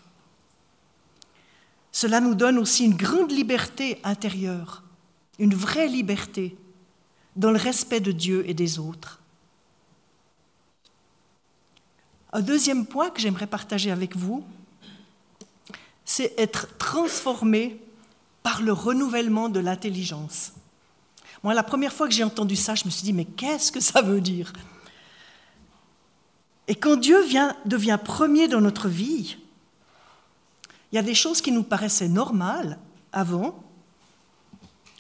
Cela 1.91 2.19
nous 2.19 2.35
donne 2.35 2.57
aussi 2.57 2.85
une 2.85 2.95
grande 2.95 3.31
liberté 3.31 3.99
intérieure, 4.03 4.83
une 5.39 5.53
vraie 5.53 5.87
liberté 5.87 6.57
dans 7.35 7.51
le 7.51 7.57
respect 7.57 7.99
de 7.99 8.11
Dieu 8.11 8.43
et 8.49 8.53
des 8.53 8.79
autres. 8.79 9.19
Un 12.33 12.41
deuxième 12.41 12.85
point 12.85 13.09
que 13.09 13.21
j'aimerais 13.21 13.47
partager 13.47 13.91
avec 13.91 14.15
vous, 14.15 14.45
c'est 16.05 16.33
être 16.37 16.77
transformé 16.77 17.81
par 18.43 18.61
le 18.61 18.71
renouvellement 18.71 19.49
de 19.49 19.59
l'intelligence. 19.59 20.53
Moi, 21.43 21.53
la 21.53 21.63
première 21.63 21.91
fois 21.91 22.07
que 22.07 22.13
j'ai 22.13 22.23
entendu 22.23 22.55
ça, 22.55 22.75
je 22.75 22.85
me 22.85 22.89
suis 22.89 23.03
dit, 23.03 23.13
mais 23.13 23.25
qu'est-ce 23.25 23.71
que 23.71 23.79
ça 23.79 24.01
veut 24.01 24.21
dire? 24.21 24.53
Et 26.67 26.75
quand 26.75 26.95
Dieu 26.95 27.21
vient, 27.23 27.55
devient 27.65 27.99
premier 28.03 28.47
dans 28.47 28.61
notre 28.61 28.87
vie, 28.87 29.37
il 30.91 30.95
y 30.95 30.99
a 30.99 31.03
des 31.03 31.13
choses 31.15 31.41
qui 31.41 31.51
nous 31.51 31.63
paraissaient 31.63 32.07
normales 32.07 32.79
avant, 33.11 33.61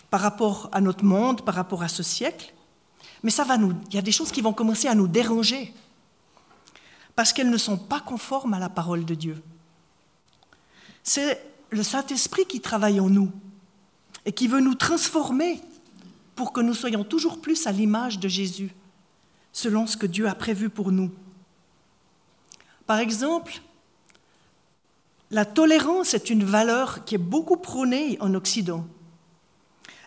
par 0.09 0.21
rapport 0.21 0.69
à 0.71 0.81
notre 0.81 1.03
monde, 1.03 1.43
par 1.43 1.55
rapport 1.55 1.83
à 1.83 1.87
ce 1.87 2.03
siècle, 2.03 2.53
mais 3.23 3.31
ça 3.31 3.43
va 3.43 3.57
nous, 3.57 3.73
il 3.89 3.95
y 3.95 3.97
a 3.97 4.01
des 4.01 4.11
choses 4.11 4.31
qui 4.31 4.41
vont 4.41 4.53
commencer 4.53 4.87
à 4.87 4.95
nous 4.95 5.07
déranger 5.07 5.73
parce 7.15 7.33
qu'elles 7.33 7.49
ne 7.49 7.57
sont 7.57 7.77
pas 7.77 8.01
conformes 8.01 8.53
à 8.53 8.59
la 8.59 8.69
parole 8.69 9.05
de 9.05 9.15
Dieu. 9.15 9.41
C'est 11.07 11.39
le 11.69 11.83
Saint-Esprit 11.83 12.45
qui 12.45 12.59
travaille 12.59 12.99
en 12.99 13.09
nous 13.09 13.31
et 14.25 14.31
qui 14.31 14.47
veut 14.47 14.59
nous 14.59 14.73
transformer 14.73 15.61
pour 16.35 16.51
que 16.51 16.61
nous 16.61 16.73
soyons 16.73 17.03
toujours 17.03 17.39
plus 17.39 17.67
à 17.67 17.71
l'image 17.71 18.19
de 18.19 18.27
Jésus, 18.27 18.71
selon 19.53 19.85
ce 19.85 19.97
que 19.97 20.07
Dieu 20.07 20.27
a 20.27 20.33
prévu 20.33 20.67
pour 20.67 20.91
nous. 20.91 21.11
Par 22.87 22.97
exemple, 22.97 23.61
la 25.29 25.45
tolérance 25.45 26.15
est 26.15 26.31
une 26.31 26.43
valeur 26.43 27.05
qui 27.05 27.15
est 27.15 27.19
beaucoup 27.19 27.57
prônée 27.57 28.17
en 28.19 28.33
Occident. 28.33 28.85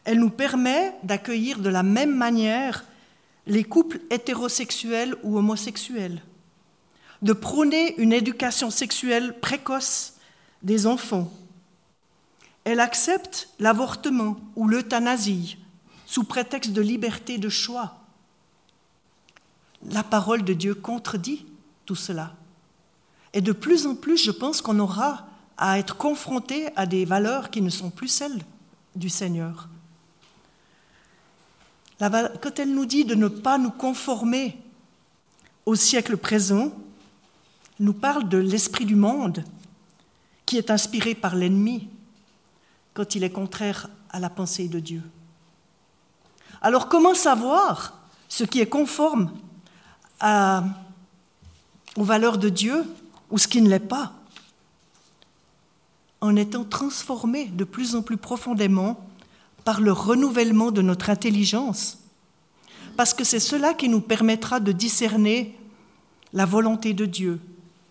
Elle 0.05 0.19
nous 0.19 0.31
permet 0.31 0.95
d'accueillir 1.05 1.61
de 1.61 1.69
la 1.69 1.85
même 1.85 2.15
manière 2.15 2.85
les 3.47 3.63
couples 3.63 4.01
hétérosexuels 4.11 5.15
ou 5.23 5.39
homosexuels, 5.39 6.23
de 7.23 7.33
prôner 7.33 7.95
une 7.99 8.13
éducation 8.13 8.71
sexuelle 8.71 9.39
précoce 9.39 10.18
des 10.63 10.87
enfants. 10.87 11.31
Elle 12.65 12.81
accepte 12.81 13.49
l'avortement 13.59 14.37
ou 14.57 14.69
l'euthanasie 14.69 15.57
sous 16.07 16.25
prétexte 16.25 16.73
de 16.73 16.83
liberté 16.83 17.39
de 17.39 17.49
choix. 17.49 17.97
La 19.91 20.03
parole 20.03 20.43
de 20.43 20.53
Dieu 20.53 20.75
contredit 20.75 21.47
tout 21.87 21.95
cela. 21.95 22.35
Et 23.33 23.41
de 23.41 23.53
plus 23.53 23.87
en 23.87 23.95
plus, 23.95 24.23
je 24.23 24.31
pense 24.31 24.61
qu'on 24.61 24.79
aura 24.79 25.27
à 25.57 25.79
être 25.79 25.97
confronté 25.97 26.69
à 26.77 26.87
des 26.87 27.05
valeurs 27.05 27.51
qui 27.51 27.63
ne 27.63 27.71
sont 27.71 27.91
plus 27.91 28.09
celles 28.09 28.43
du 28.97 29.09
Seigneur. 29.09 29.69
Quand 31.99 32.59
elle 32.59 32.75
nous 32.75 32.87
dit 32.87 33.05
de 33.05 33.15
ne 33.15 33.29
pas 33.29 33.59
nous 33.59 33.71
conformer 33.71 34.57
au 35.67 35.75
siècle 35.75 36.17
présent, 36.17 36.73
nous 37.81 37.93
parle 37.93 38.29
de 38.29 38.39
l'esprit 38.39 38.87
du 38.87 38.95
monde 38.95 39.45
qui 40.49 40.57
est 40.57 40.71
inspiré 40.71 41.15
par 41.15 41.37
l'ennemi 41.37 41.91
quand 42.95 43.15
il 43.15 43.23
est 43.23 43.29
contraire 43.29 43.91
à 44.09 44.19
la 44.19 44.31
pensée 44.31 44.67
de 44.67 44.81
Dieu. 44.81 45.03
Alors 46.63 46.89
comment 46.89 47.13
savoir 47.13 48.01
ce 48.31 48.45
qui 48.45 48.61
est 48.61 48.67
conforme 48.67 49.31
aux 50.23 52.03
valeurs 52.03 52.39
de 52.39 52.49
Dieu 52.49 52.83
ou 53.31 53.37
ce 53.37 53.47
qui 53.47 53.61
ne 53.61 53.69
l'est 53.69 53.79
pas, 53.79 54.15
en 56.23 56.35
étant 56.35 56.65
transformé 56.65 57.45
de 57.49 57.65
plus 57.65 57.95
en 57.95 58.01
plus 58.01 58.17
profondément 58.17 59.07
par 59.67 59.83
le 59.83 59.93
renouvellement 59.93 60.71
de 60.71 60.81
notre 60.81 61.11
intelligence, 61.11 61.99
parce 62.97 63.13
que 63.13 63.23
c'est 63.23 63.39
cela 63.39 63.75
qui 63.75 63.91
nous 63.91 64.01
permettra 64.01 64.61
de 64.61 64.73
discerner 64.73 65.55
la 66.33 66.47
volonté 66.47 66.95
de 66.95 67.05
Dieu, 67.05 67.39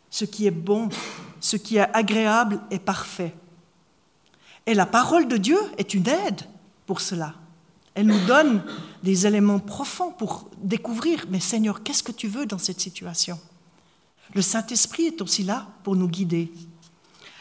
ce 0.09 0.25
qui 0.25 0.47
est 0.47 0.51
bon, 0.51 0.89
ce 1.39 1.57
qui 1.57 1.77
est 1.77 1.95
agréable 1.95 2.59
et 2.71 2.79
parfait. 2.79 3.33
Et 4.65 4.73
la 4.73 4.85
parole 4.85 5.27
de 5.27 5.37
Dieu 5.37 5.57
est 5.77 5.93
une 5.93 6.07
aide 6.07 6.41
pour 6.85 7.01
cela. 7.01 7.33
Elle 7.95 8.07
nous 8.07 8.25
donne 8.25 8.63
des 9.01 9.25
éléments 9.25 9.59
profonds 9.59 10.11
pour 10.11 10.49
découvrir, 10.61 11.25
mais 11.29 11.39
Seigneur, 11.39 11.81
qu'est-ce 11.81 12.03
que 12.03 12.11
tu 12.11 12.27
veux 12.27 12.45
dans 12.45 12.59
cette 12.59 12.79
situation? 12.79 13.39
Le 14.35 14.41
Saint-Esprit 14.41 15.05
est 15.05 15.21
aussi 15.21 15.43
là 15.43 15.67
pour 15.83 15.95
nous 15.95 16.07
guider. 16.07 16.51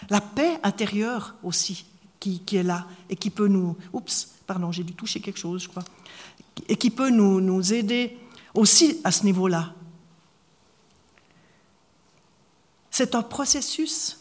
La 0.08 0.20
paix 0.20 0.58
intérieure 0.62 1.34
aussi 1.42 1.84
qui, 2.20 2.56
est 2.56 2.62
là 2.62 2.86
et 3.10 3.16
qui 3.16 3.30
peut 3.30 3.48
nous... 3.48 3.76
Oups, 3.92 4.28
pardon, 4.46 4.72
j'ai 4.72 4.82
dû 4.82 4.94
toucher 4.94 5.20
quelque 5.20 5.38
chose, 5.38 5.64
je 5.64 5.68
crois. 5.68 5.84
Et 6.68 6.76
qui 6.76 6.90
peut 6.90 7.10
nous, 7.10 7.40
nous 7.40 7.72
aider 7.72 8.16
aussi 8.54 9.00
à 9.04 9.10
ce 9.10 9.24
niveau-là. 9.24 9.74
C'est 12.96 13.14
un 13.14 13.20
processus. 13.20 14.20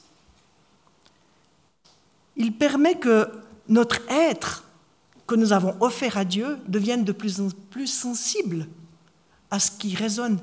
Il 2.36 2.51
permet 2.58 3.00
que 3.00 3.32
notre 3.70 4.01
être 4.10 4.65
que 5.27 5.36
nous 5.36 5.53
avons 5.53 5.77
offert 5.79 6.17
à 6.17 6.25
Dieu 6.25 6.58
devienne 6.67 7.05
de 7.05 7.13
plus 7.13 7.39
en 7.39 7.48
plus 7.70 7.88
sensible 7.88 8.67
à 9.50 9.62
ce 9.62 9.72
qui 9.72 9.96
résonne 9.96 10.41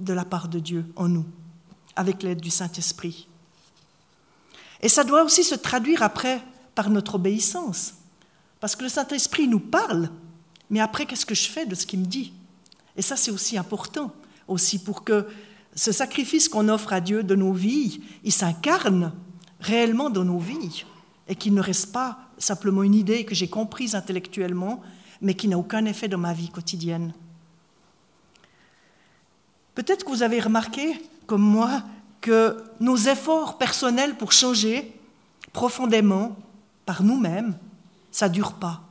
de 0.00 0.12
la 0.12 0.24
part 0.24 0.48
de 0.48 0.58
Dieu 0.58 0.84
en 0.96 1.06
nous, 1.06 1.24
avec 1.94 2.24
l'aide 2.24 2.40
du 2.40 2.50
Saint-Esprit. 2.50 3.28
Et 4.80 4.88
ça 4.88 5.04
doit 5.04 5.22
aussi 5.22 5.44
se 5.44 5.54
traduire 5.54 6.02
après 6.02 6.42
par 6.74 6.90
notre 6.90 7.14
obéissance. 7.14 7.94
Parce 8.58 8.74
que 8.74 8.82
le 8.82 8.88
Saint-Esprit 8.88 9.46
nous 9.46 9.60
parle, 9.60 10.10
mais 10.70 10.80
après, 10.80 11.06
qu'est-ce 11.06 11.24
que 11.24 11.36
je 11.36 11.48
fais 11.48 11.66
de 11.66 11.76
ce 11.76 11.86
qu'il 11.86 12.00
me 12.00 12.06
dit? 12.06 12.32
Et 12.96 13.02
ça, 13.02 13.14
c'est 13.16 13.30
aussi 13.30 13.56
important, 13.56 14.12
aussi 14.48 14.82
pour 14.82 15.04
que 15.04 15.28
ce 15.74 15.92
sacrifice 15.92 16.48
qu'on 16.48 16.68
offre 16.68 16.92
à 16.92 17.00
Dieu 17.00 17.22
de 17.22 17.34
nos 17.34 17.52
vies, 17.52 18.00
il 18.24 18.32
s'incarne 18.32 19.12
réellement 19.60 20.10
dans 20.10 20.24
nos 20.24 20.38
vies 20.38 20.84
et 21.28 21.34
qu'il 21.36 21.54
ne 21.54 21.60
reste 21.60 21.92
pas 21.92 22.18
simplement 22.38 22.82
une 22.82 22.94
idée 22.94 23.24
que 23.24 23.34
j'ai 23.34 23.48
comprise 23.48 23.94
intellectuellement, 23.94 24.82
mais 25.20 25.34
qui 25.34 25.48
n'a 25.48 25.58
aucun 25.58 25.84
effet 25.84 26.08
dans 26.08 26.18
ma 26.18 26.32
vie 26.32 26.48
quotidienne. 26.48 27.12
Peut-être 29.74 30.04
que 30.04 30.10
vous 30.10 30.22
avez 30.22 30.40
remarqué, 30.40 31.00
comme 31.26 31.42
moi, 31.42 31.82
que 32.20 32.62
nos 32.80 32.96
efforts 32.96 33.58
personnels 33.58 34.16
pour 34.16 34.32
changer 34.32 34.92
profondément 35.52 36.36
par 36.84 37.02
nous-mêmes, 37.02 37.56
ça 38.10 38.28
ne 38.28 38.34
dure 38.34 38.54
pas. 38.54 38.82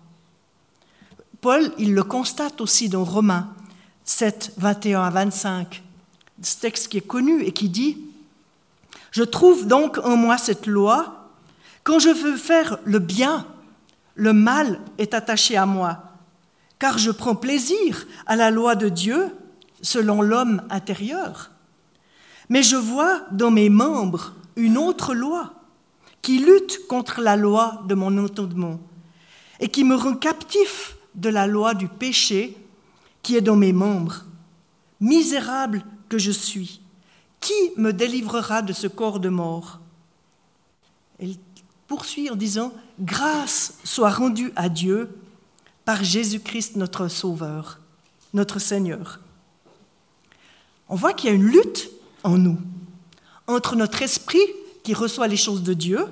Paul, 1.41 1.71
il 1.77 1.93
le 1.93 2.03
constate 2.03 2.61
aussi 2.61 2.89
dans 2.89 3.03
Romains 3.03 3.53
7, 4.03 4.53
21 4.57 5.03
à 5.03 5.09
25, 5.09 5.83
ce 6.41 6.59
texte 6.59 6.87
qui 6.89 6.97
est 6.97 7.07
connu 7.07 7.43
et 7.43 7.51
qui 7.51 7.69
dit 7.69 7.97
Je 9.11 9.23
trouve 9.23 9.67
donc 9.67 9.97
en 9.99 10.15
moi 10.15 10.37
cette 10.37 10.67
loi, 10.67 11.29
quand 11.83 11.99
je 11.99 12.09
veux 12.09 12.37
faire 12.37 12.77
le 12.83 12.99
bien, 12.99 13.45
le 14.15 14.33
mal 14.33 14.79
est 14.97 15.13
attaché 15.13 15.57
à 15.57 15.65
moi, 15.65 16.03
car 16.77 16.97
je 16.97 17.11
prends 17.11 17.35
plaisir 17.35 18.05
à 18.25 18.35
la 18.35 18.51
loi 18.51 18.75
de 18.75 18.89
Dieu 18.89 19.29
selon 19.81 20.21
l'homme 20.21 20.61
intérieur. 20.69 21.51
Mais 22.49 22.63
je 22.63 22.75
vois 22.75 23.21
dans 23.31 23.51
mes 23.51 23.69
membres 23.69 24.33
une 24.55 24.77
autre 24.77 25.13
loi 25.13 25.53
qui 26.21 26.39
lutte 26.39 26.87
contre 26.87 27.21
la 27.21 27.35
loi 27.35 27.81
de 27.87 27.95
mon 27.95 28.17
entendement 28.17 28.79
et 29.59 29.69
qui 29.69 29.83
me 29.83 29.95
rend 29.95 30.15
captif 30.15 30.97
de 31.15 31.29
la 31.29 31.47
loi 31.47 31.73
du 31.73 31.87
péché 31.87 32.57
qui 33.21 33.35
est 33.35 33.41
dans 33.41 33.55
mes 33.55 33.73
membres. 33.73 34.25
Misérable 34.99 35.83
que 36.09 36.17
je 36.17 36.31
suis, 36.31 36.81
qui 37.39 37.53
me 37.77 37.93
délivrera 37.93 38.61
de 38.61 38.73
ce 38.73 38.87
corps 38.87 39.19
de 39.19 39.29
mort? 39.29 39.79
Elle 41.19 41.35
poursuit 41.87 42.29
en 42.29 42.35
disant, 42.35 42.73
Grâce 42.99 43.77
soit 43.83 44.09
rendue 44.09 44.51
à 44.55 44.67
Dieu 44.67 45.09
par 45.85 46.03
Jésus-Christ 46.03 46.75
notre 46.75 47.07
Sauveur, 47.07 47.79
notre 48.33 48.59
Seigneur. 48.59 49.19
On 50.89 50.95
voit 50.95 51.13
qu'il 51.13 51.29
y 51.29 51.31
a 51.31 51.35
une 51.35 51.45
lutte 51.45 51.89
en 52.23 52.37
nous 52.37 52.59
entre 53.47 53.75
notre 53.75 54.01
esprit 54.01 54.39
qui 54.83 54.93
reçoit 54.93 55.27
les 55.27 55.37
choses 55.37 55.63
de 55.63 55.73
Dieu 55.73 56.05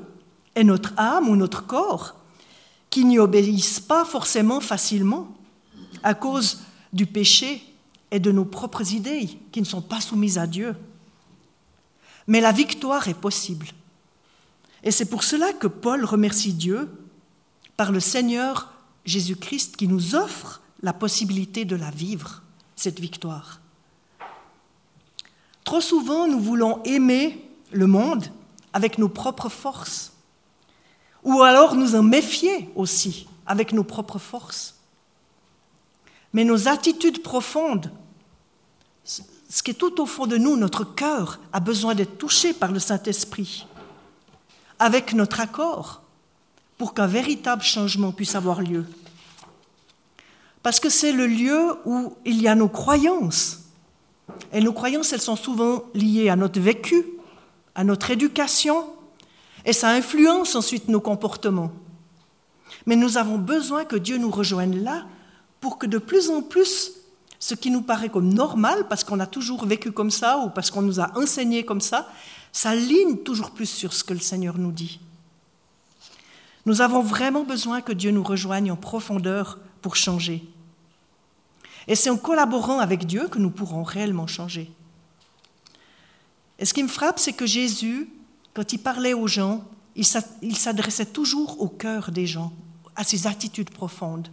et 0.56 0.64
notre 0.64 0.94
âme 0.98 1.30
ou 1.30 1.36
notre 1.36 1.66
corps 1.66 2.16
qui 2.90 3.06
n'y 3.06 3.20
obéissent 3.20 3.80
pas 3.80 4.06
forcément 4.06 4.60
facilement 4.60 5.28
à 6.04 6.14
cause 6.14 6.62
du 6.94 7.06
péché 7.06 7.62
et 8.12 8.20
de 8.20 8.32
nos 8.32 8.46
propres 8.46 8.94
idées 8.94 9.28
qui 9.52 9.60
ne 9.60 9.66
sont 9.66 9.82
pas 9.82 10.02
soumises 10.02 10.38
à 10.38 10.48
Dieu. 10.48 10.76
Mais 12.28 12.42
la 12.42 12.52
victoire 12.52 13.08
est 13.08 13.14
possible. 13.14 13.68
Et 14.84 14.92
c'est 14.92 15.06
pour 15.06 15.24
cela 15.24 15.54
que 15.54 15.68
Paul 15.68 16.06
remercie 16.06 16.54
Dieu 16.54 16.90
par 17.76 17.92
le 17.92 18.00
Seigneur 18.00 18.72
Jésus-Christ 19.06 19.78
qui 19.78 19.88
nous 19.88 20.16
offre 20.16 20.62
la 20.82 20.94
possibilité 20.94 21.66
de 21.66 21.76
la 21.76 21.90
vivre, 21.90 22.42
cette 22.76 23.00
victoire. 23.00 23.62
Trop 25.64 25.82
souvent, 25.82 26.28
nous 26.28 26.40
voulons 26.40 26.82
aimer 26.84 27.44
le 27.72 27.88
monde 27.88 28.26
avec 28.74 28.98
nos 28.98 29.10
propres 29.10 29.50
forces, 29.50 30.14
ou 31.24 31.42
alors 31.42 31.76
nous 31.76 31.96
en 31.96 32.04
méfier 32.04 32.70
aussi 32.76 33.28
avec 33.46 33.74
nos 33.74 33.84
propres 33.84 34.20
forces. 34.20 34.77
Mais 36.34 36.44
nos 36.44 36.68
attitudes 36.68 37.24
profondes, 37.24 37.92
ce 39.04 39.64
qui 39.64 39.72
est 39.72 39.76
tout 39.76 40.02
au 40.02 40.06
fond 40.06 40.28
de 40.28 40.38
nous, 40.38 40.58
notre 40.58 40.84
cœur, 40.84 41.40
a 41.54 41.60
besoin 41.60 41.96
d'être 41.96 42.18
touché 42.18 42.54
par 42.54 42.72
le 42.72 42.80
Saint-Esprit, 42.80 43.66
avec 44.80 45.14
notre 45.14 45.40
accord, 45.40 46.02
pour 46.78 46.94
qu'un 46.94 47.08
véritable 47.08 47.64
changement 47.64 48.12
puisse 48.12 48.36
avoir 48.36 48.62
lieu. 48.62 48.86
Parce 50.62 50.80
que 50.80 50.90
c'est 50.90 51.14
le 51.14 51.28
lieu 51.28 51.76
où 51.86 52.14
il 52.26 52.42
y 52.42 52.48
a 52.48 52.56
nos 52.56 52.68
croyances. 52.68 53.64
Et 54.52 54.60
nos 54.60 54.74
croyances, 54.74 55.14
elles 55.14 55.22
sont 55.22 55.38
souvent 55.38 55.84
liées 55.94 56.30
à 56.30 56.36
notre 56.36 56.60
vécu, 56.60 57.06
à 57.74 57.84
notre 57.84 58.12
éducation, 58.12 58.86
et 59.66 59.74
ça 59.74 59.90
influence 59.90 60.56
ensuite 60.56 60.88
nos 60.88 61.00
comportements. 61.00 61.72
Mais 62.86 62.96
nous 62.96 63.18
avons 63.18 63.38
besoin 63.38 63.86
que 63.86 63.96
Dieu 63.96 64.18
nous 64.18 64.32
rejoigne 64.32 64.84
là 64.84 65.06
pour 65.60 65.78
que 65.78 65.86
de 65.86 65.98
plus 65.98 66.30
en 66.30 66.42
plus, 66.42 66.92
ce 67.40 67.56
qui 67.56 67.72
nous 67.72 67.82
paraît 67.82 68.10
comme 68.10 68.34
normal, 68.34 68.88
parce 68.88 69.04
qu'on 69.04 69.20
a 69.20 69.28
toujours 69.28 69.66
vécu 69.66 69.92
comme 69.92 70.12
ça 70.12 70.40
ou 70.40 70.50
parce 70.50 70.72
qu'on 70.72 70.82
nous 70.82 71.00
a 71.00 71.18
enseigné 71.18 71.64
comme 71.64 71.82
ça, 71.82 72.10
s'aligne 72.52 73.18
toujours 73.18 73.52
plus 73.52 73.70
sur 73.70 73.94
ce 73.94 74.04
que 74.04 74.14
le 74.14 74.20
Seigneur 74.20 74.58
nous 74.58 74.72
dit. 74.72 75.00
Nous 76.66 76.82
avons 76.82 77.02
vraiment 77.02 77.44
besoin 77.44 77.82
que 77.82 77.94
Dieu 77.94 78.12
nous 78.12 78.24
rejoigne 78.24 78.72
en 78.72 78.76
profondeur 78.76 79.60
pour 79.82 79.96
changer. 79.96 80.44
Et 81.88 81.96
c'est 81.96 82.10
en 82.10 82.18
collaborant 82.18 82.80
avec 82.80 83.06
Dieu 83.06 83.28
que 83.30 83.40
nous 83.40 83.52
pourrons 83.52 83.84
réellement 83.84 84.28
changer. 84.28 84.70
Et 86.60 86.66
ce 86.66 86.74
qui 86.74 86.84
me 86.84 86.90
frappe, 86.90 87.20
c'est 87.20 87.34
que 87.34 87.46
Jésus, 87.46 88.10
quand 88.54 88.74
il 88.74 88.80
parlait 88.80 89.14
aux 89.14 89.28
gens, 89.28 89.64
il 89.96 90.58
s'adressait 90.58 91.06
toujours 91.06 91.62
au 91.62 91.68
cœur 91.68 92.12
des 92.12 92.28
gens, 92.28 92.52
à 92.96 93.04
ses 93.04 93.28
attitudes 93.28 93.70
profondes. 93.70 94.28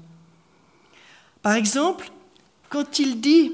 Par 1.44 1.57
exemple, 1.57 2.11
quand 2.70 2.98
il 2.98 3.20
dit 3.20 3.52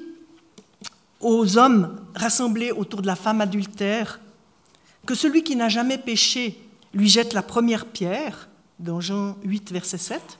aux 1.18 1.58
hommes 1.58 2.00
rassemblés 2.14 2.70
autour 2.70 3.02
de 3.02 3.08
la 3.08 3.16
femme 3.16 3.40
adultère 3.40 4.20
que 5.04 5.16
celui 5.16 5.42
qui 5.42 5.56
n'a 5.56 5.68
jamais 5.68 5.98
péché 5.98 6.56
lui 6.94 7.08
jette 7.08 7.32
la 7.32 7.42
première 7.42 7.86
pierre, 7.86 8.48
dans 8.78 9.00
Jean 9.00 9.36
8, 9.42 9.72
verset 9.72 9.98
7, 9.98 10.38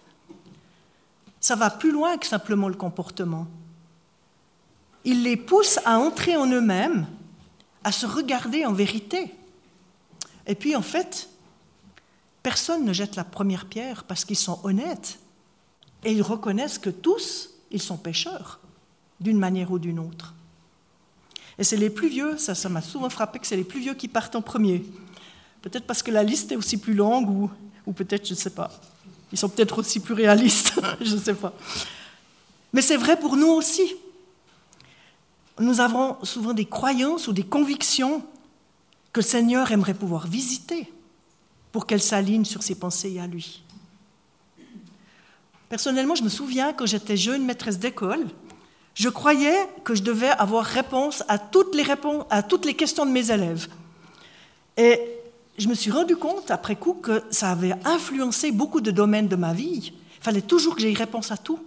ça 1.41 1.57
va 1.57 1.71
plus 1.71 1.91
loin 1.91 2.19
que 2.19 2.27
simplement 2.27 2.69
le 2.69 2.77
comportement. 2.77 3.49
Il 5.05 5.25
les 5.25 5.37
pousse 5.37 5.81
à 5.85 5.99
entrer 5.99 6.37
en 6.37 6.47
eux-mêmes, 6.47 7.09
à 7.83 7.91
se 7.91 8.07
regarder 8.07 8.65
en 8.65 8.73
vérité. 8.73 9.35
Et 10.47 10.55
puis 10.55 10.77
en 10.77 10.83
fait, 10.83 11.29
personne 12.45 12.85
ne 12.85 12.93
jette 12.93 13.17
la 13.17 13.25
première 13.25 13.67
pierre 13.67 14.05
parce 14.05 14.25
qu'ils 14.25 14.39
sont 14.39 14.61
honnêtes. 14.63 15.19
Et 16.05 16.13
ils 16.13 16.23
reconnaissent 16.23 16.79
que 16.79 16.91
tous, 16.91 17.51
ils 17.71 17.83
sont 17.83 17.97
pécheurs, 17.97 18.61
d'une 19.21 19.39
manière 19.39 19.71
ou 19.71 19.79
d'une 19.79 19.99
autre. 19.99 20.35
Et 21.59 21.65
c'est 21.65 21.77
les 21.77 21.91
plus 21.91 22.09
vieux, 22.09 22.39
ça, 22.39 22.55
ça 22.55 22.69
m'a 22.69 22.81
souvent 22.81 23.11
frappé 23.11 23.39
que 23.39 23.47
c'est 23.47 23.57
les 23.57 23.65
plus 23.65 23.81
vieux 23.81 23.95
qui 23.95 24.09
partent 24.09 24.35
en 24.35 24.43
premier. 24.43 24.85
Peut-être 25.63 25.87
parce 25.87 26.03
que 26.03 26.11
la 26.11 26.23
liste 26.23 26.53
est 26.53 26.57
aussi 26.57 26.79
plus 26.79 26.95
longue, 26.95 27.29
ou, 27.29 27.51
ou 27.87 27.93
peut-être, 27.93 28.27
je 28.27 28.33
ne 28.33 28.39
sais 28.39 28.51
pas. 28.51 28.71
Ils 29.33 29.39
sont 29.39 29.49
peut-être 29.49 29.79
aussi 29.79 30.01
plus 30.01 30.15
réalistes, 30.15 30.81
je 31.01 31.15
ne 31.15 31.21
sais 31.21 31.35
pas. 31.35 31.53
Mais 32.73 32.83
c'est 32.83 32.97
vrai 32.97 33.19
pour 33.19 33.37
nous 33.37 33.49
aussi. 33.49 33.95
Nous 35.59 35.81
avons 35.81 36.17
souvent 36.25 36.55
des 36.55 36.65
croyances 36.65 37.29
ou 37.29 37.33
des 37.33 37.43
convictions 37.43 38.23
que 39.13 39.21
le 39.21 39.27
Seigneur 39.27 39.71
aimerait 39.73 39.95
pouvoir 39.95 40.27
visiter 40.27 40.91
pour 41.73 41.87
qu'elles 41.87 42.03
s'alignent 42.03 42.45
sur 42.45 42.63
ses 42.63 42.75
pensées 42.75 43.19
à 43.19 43.27
lui. 43.27 43.63
Personnellement, 45.71 46.17
je 46.17 46.25
me 46.25 46.29
souviens 46.29 46.73
quand 46.73 46.85
j'étais 46.85 47.17
jeune 47.17 47.45
maîtresse 47.45 47.79
d'école, 47.79 48.27
je 48.95 49.09
croyais 49.09 49.57
que 49.85 49.95
je 49.95 50.03
devais 50.03 50.31
avoir 50.31 50.65
réponse 50.65 51.23
à 51.29 51.39
toutes 51.39 51.77
les, 51.77 52.75
questions 52.75 53.07
de 53.07 53.13
mes 53.13 53.31
élèves. 53.31 53.69
Et 54.77 55.01
je 55.57 55.69
me 55.69 55.75
suis 55.75 55.93
rendu 55.93 56.17
compte 56.17 56.51
après 56.51 56.75
coup 56.75 56.95
que 56.95 57.23
ça 57.31 57.53
avait 57.53 57.75
influencé 57.85 58.51
beaucoup 58.51 58.81
de 58.81 58.91
domaines 58.91 59.29
de 59.29 59.37
ma 59.37 59.53
vie. 59.53 59.93
Il 59.93 60.25
fallait 60.25 60.41
toujours 60.43 60.75
que 60.75 60.83
j'aie 60.83 60.93
réponse 60.93 61.31
à 61.31 61.37
tout. 61.37 61.61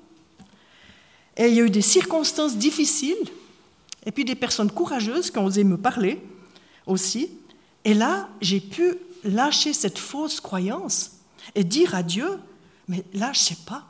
Et 1.38 1.48
il 1.48 1.54
y 1.54 1.62
a 1.62 1.64
eu 1.64 1.70
des 1.70 1.82
circonstances 1.82 2.58
difficiles, 2.58 3.16
et 4.06 4.12
puis 4.12 4.26
des 4.26 4.36
personnes 4.36 4.70
courageuses 4.70 5.32
qui 5.32 5.38
ont 5.38 5.46
osé 5.46 5.64
me 5.64 5.78
parler 5.78 6.22
aussi. 6.86 7.30
Et 7.86 7.94
là, 7.94 8.28
j'ai 8.42 8.60
pu 8.60 8.96
lâcher 9.24 9.72
cette 9.72 9.98
fausse 9.98 10.42
croyance 10.42 11.12
et 11.56 11.64
dire 11.64 11.96
à 11.96 12.04
Dieu, 12.04 12.38
mais 12.88 13.04
là, 13.14 13.32
je 13.34 13.40
ne 13.40 13.44
sais 13.44 13.58
pas. 13.66 13.86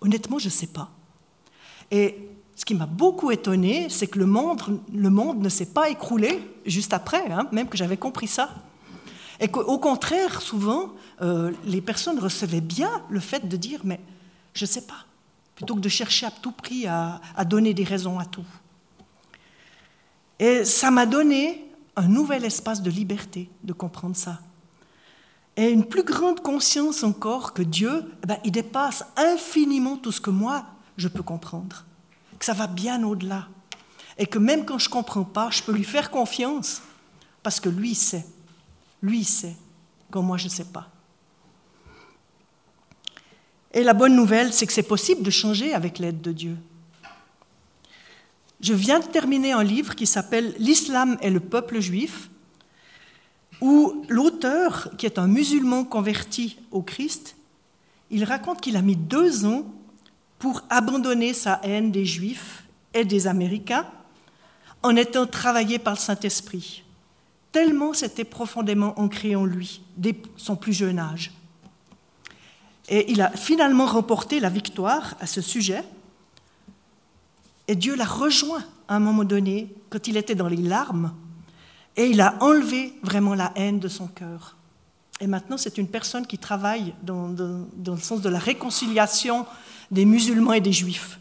Honnêtement, 0.00 0.38
je 0.38 0.46
ne 0.46 0.50
sais 0.50 0.66
pas. 0.66 0.90
Et 1.90 2.28
ce 2.54 2.64
qui 2.64 2.74
m'a 2.74 2.86
beaucoup 2.86 3.30
étonné, 3.30 3.88
c'est 3.88 4.06
que 4.06 4.18
le 4.18 4.26
monde, 4.26 4.80
le 4.92 5.10
monde 5.10 5.40
ne 5.40 5.48
s'est 5.48 5.72
pas 5.72 5.90
écroulé 5.90 6.40
juste 6.66 6.92
après, 6.92 7.30
hein, 7.30 7.48
même 7.52 7.68
que 7.68 7.76
j'avais 7.76 7.96
compris 7.96 8.26
ça. 8.26 8.50
Et 9.40 9.48
qu'au 9.48 9.78
contraire, 9.78 10.42
souvent, 10.42 10.92
euh, 11.22 11.52
les 11.64 11.80
personnes 11.80 12.18
recevaient 12.18 12.60
bien 12.60 12.90
le 13.08 13.20
fait 13.20 13.48
de 13.48 13.56
dire 13.56 13.80
Mais 13.84 14.00
je 14.54 14.64
ne 14.64 14.68
sais 14.68 14.86
pas, 14.86 15.06
plutôt 15.54 15.76
que 15.76 15.80
de 15.80 15.88
chercher 15.88 16.26
à 16.26 16.30
tout 16.30 16.52
prix 16.52 16.86
à, 16.86 17.20
à 17.36 17.44
donner 17.44 17.74
des 17.74 17.84
raisons 17.84 18.18
à 18.18 18.24
tout. 18.24 18.46
Et 20.40 20.64
ça 20.64 20.90
m'a 20.90 21.06
donné 21.06 21.64
un 21.96 22.08
nouvel 22.08 22.44
espace 22.44 22.82
de 22.82 22.90
liberté 22.90 23.48
de 23.64 23.72
comprendre 23.72 24.16
ça. 24.16 24.40
Et 25.58 25.70
une 25.70 25.84
plus 25.84 26.04
grande 26.04 26.38
conscience 26.40 27.02
encore 27.02 27.52
que 27.52 27.62
Dieu, 27.62 28.04
eh 28.22 28.26
ben, 28.28 28.38
il 28.44 28.52
dépasse 28.52 29.04
infiniment 29.16 29.96
tout 29.96 30.12
ce 30.12 30.20
que 30.20 30.30
moi, 30.30 30.64
je 30.96 31.08
peux 31.08 31.24
comprendre. 31.24 31.84
Que 32.38 32.44
ça 32.44 32.52
va 32.52 32.68
bien 32.68 33.02
au-delà. 33.02 33.48
Et 34.18 34.26
que 34.26 34.38
même 34.38 34.64
quand 34.64 34.78
je 34.78 34.88
ne 34.88 34.92
comprends 34.92 35.24
pas, 35.24 35.50
je 35.50 35.64
peux 35.64 35.72
lui 35.72 35.82
faire 35.82 36.12
confiance 36.12 36.80
parce 37.42 37.58
que 37.58 37.68
lui 37.68 37.96
sait. 37.96 38.24
Lui 39.02 39.24
sait, 39.24 39.56
quand 40.12 40.22
moi 40.22 40.36
je 40.36 40.44
ne 40.44 40.50
sais 40.50 40.64
pas. 40.64 40.88
Et 43.72 43.82
la 43.82 43.94
bonne 43.94 44.14
nouvelle, 44.14 44.52
c'est 44.52 44.66
que 44.66 44.72
c'est 44.72 44.84
possible 44.84 45.24
de 45.24 45.30
changer 45.30 45.74
avec 45.74 45.98
l'aide 45.98 46.20
de 46.20 46.30
Dieu. 46.30 46.56
Je 48.60 48.74
viens 48.74 49.00
de 49.00 49.06
terminer 49.06 49.50
un 49.50 49.64
livre 49.64 49.96
qui 49.96 50.06
s'appelle 50.06 50.54
L'islam 50.60 51.18
et 51.20 51.30
le 51.30 51.40
peuple 51.40 51.80
juif, 51.80 52.30
l'auteur, 54.08 54.90
qui 54.96 55.06
est 55.06 55.18
un 55.18 55.26
musulman 55.26 55.84
converti 55.84 56.58
au 56.70 56.82
Christ, 56.82 57.36
il 58.10 58.24
raconte 58.24 58.60
qu'il 58.60 58.76
a 58.76 58.82
mis 58.82 58.96
deux 58.96 59.44
ans 59.44 59.64
pour 60.38 60.62
abandonner 60.70 61.34
sa 61.34 61.60
haine 61.62 61.90
des 61.92 62.04
Juifs 62.04 62.64
et 62.94 63.04
des 63.04 63.26
Américains 63.26 63.86
en 64.82 64.96
étant 64.96 65.26
travaillé 65.26 65.78
par 65.78 65.94
le 65.94 65.98
Saint-Esprit, 65.98 66.84
tellement 67.52 67.92
c'était 67.92 68.24
profondément 68.24 68.98
ancré 68.98 69.34
en 69.34 69.44
lui 69.44 69.82
dès 69.96 70.14
son 70.36 70.56
plus 70.56 70.72
jeune 70.72 70.98
âge. 70.98 71.32
Et 72.88 73.10
il 73.10 73.20
a 73.20 73.30
finalement 73.30 73.86
remporté 73.86 74.40
la 74.40 74.48
victoire 74.48 75.16
à 75.20 75.26
ce 75.26 75.40
sujet, 75.40 75.82
et 77.66 77.74
Dieu 77.74 77.96
l'a 77.96 78.06
rejoint 78.06 78.64
à 78.86 78.96
un 78.96 79.00
moment 79.00 79.24
donné, 79.24 79.74
quand 79.90 80.08
il 80.08 80.16
était 80.16 80.34
dans 80.34 80.48
les 80.48 80.56
larmes, 80.56 81.12
et 81.98 82.06
il 82.06 82.20
a 82.20 82.36
enlevé 82.40 82.94
vraiment 83.02 83.34
la 83.34 83.52
haine 83.56 83.80
de 83.80 83.88
son 83.88 84.06
cœur. 84.06 84.54
Et 85.20 85.26
maintenant, 85.26 85.58
c'est 85.58 85.78
une 85.78 85.88
personne 85.88 86.26
qui 86.28 86.38
travaille 86.38 86.94
dans, 87.02 87.28
dans, 87.28 87.94
le 87.94 88.00
sens 88.00 88.20
de 88.20 88.28
la 88.28 88.38
réconciliation 88.38 89.44
des 89.90 90.04
musulmans 90.04 90.52
et 90.52 90.60
des 90.60 90.72
juifs. 90.72 91.18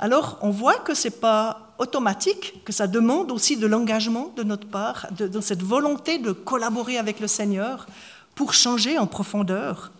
Alors, 0.00 0.36
on 0.42 0.50
voit 0.50 0.78
que 0.78 0.94
ce 0.94 1.06
n'est 1.06 1.14
pas 1.14 1.74
automatique, 1.78 2.64
que 2.64 2.72
ça 2.72 2.88
demande 2.88 3.30
aussi 3.30 3.56
de 3.56 3.68
l'engagement 3.68 4.32
de 4.36 4.42
notre 4.42 4.66
part, 4.66 5.06
de, 5.12 5.28
de, 5.28 5.40
cette 5.40 5.62
volonté 5.62 6.18
de 6.18 6.32
collaborer 6.32 6.98
avec 6.98 7.20
le 7.20 7.28
Seigneur 7.28 7.86
pour 8.34 8.52
changer 8.52 8.98
en 8.98 9.06
profondeur. 9.06 9.92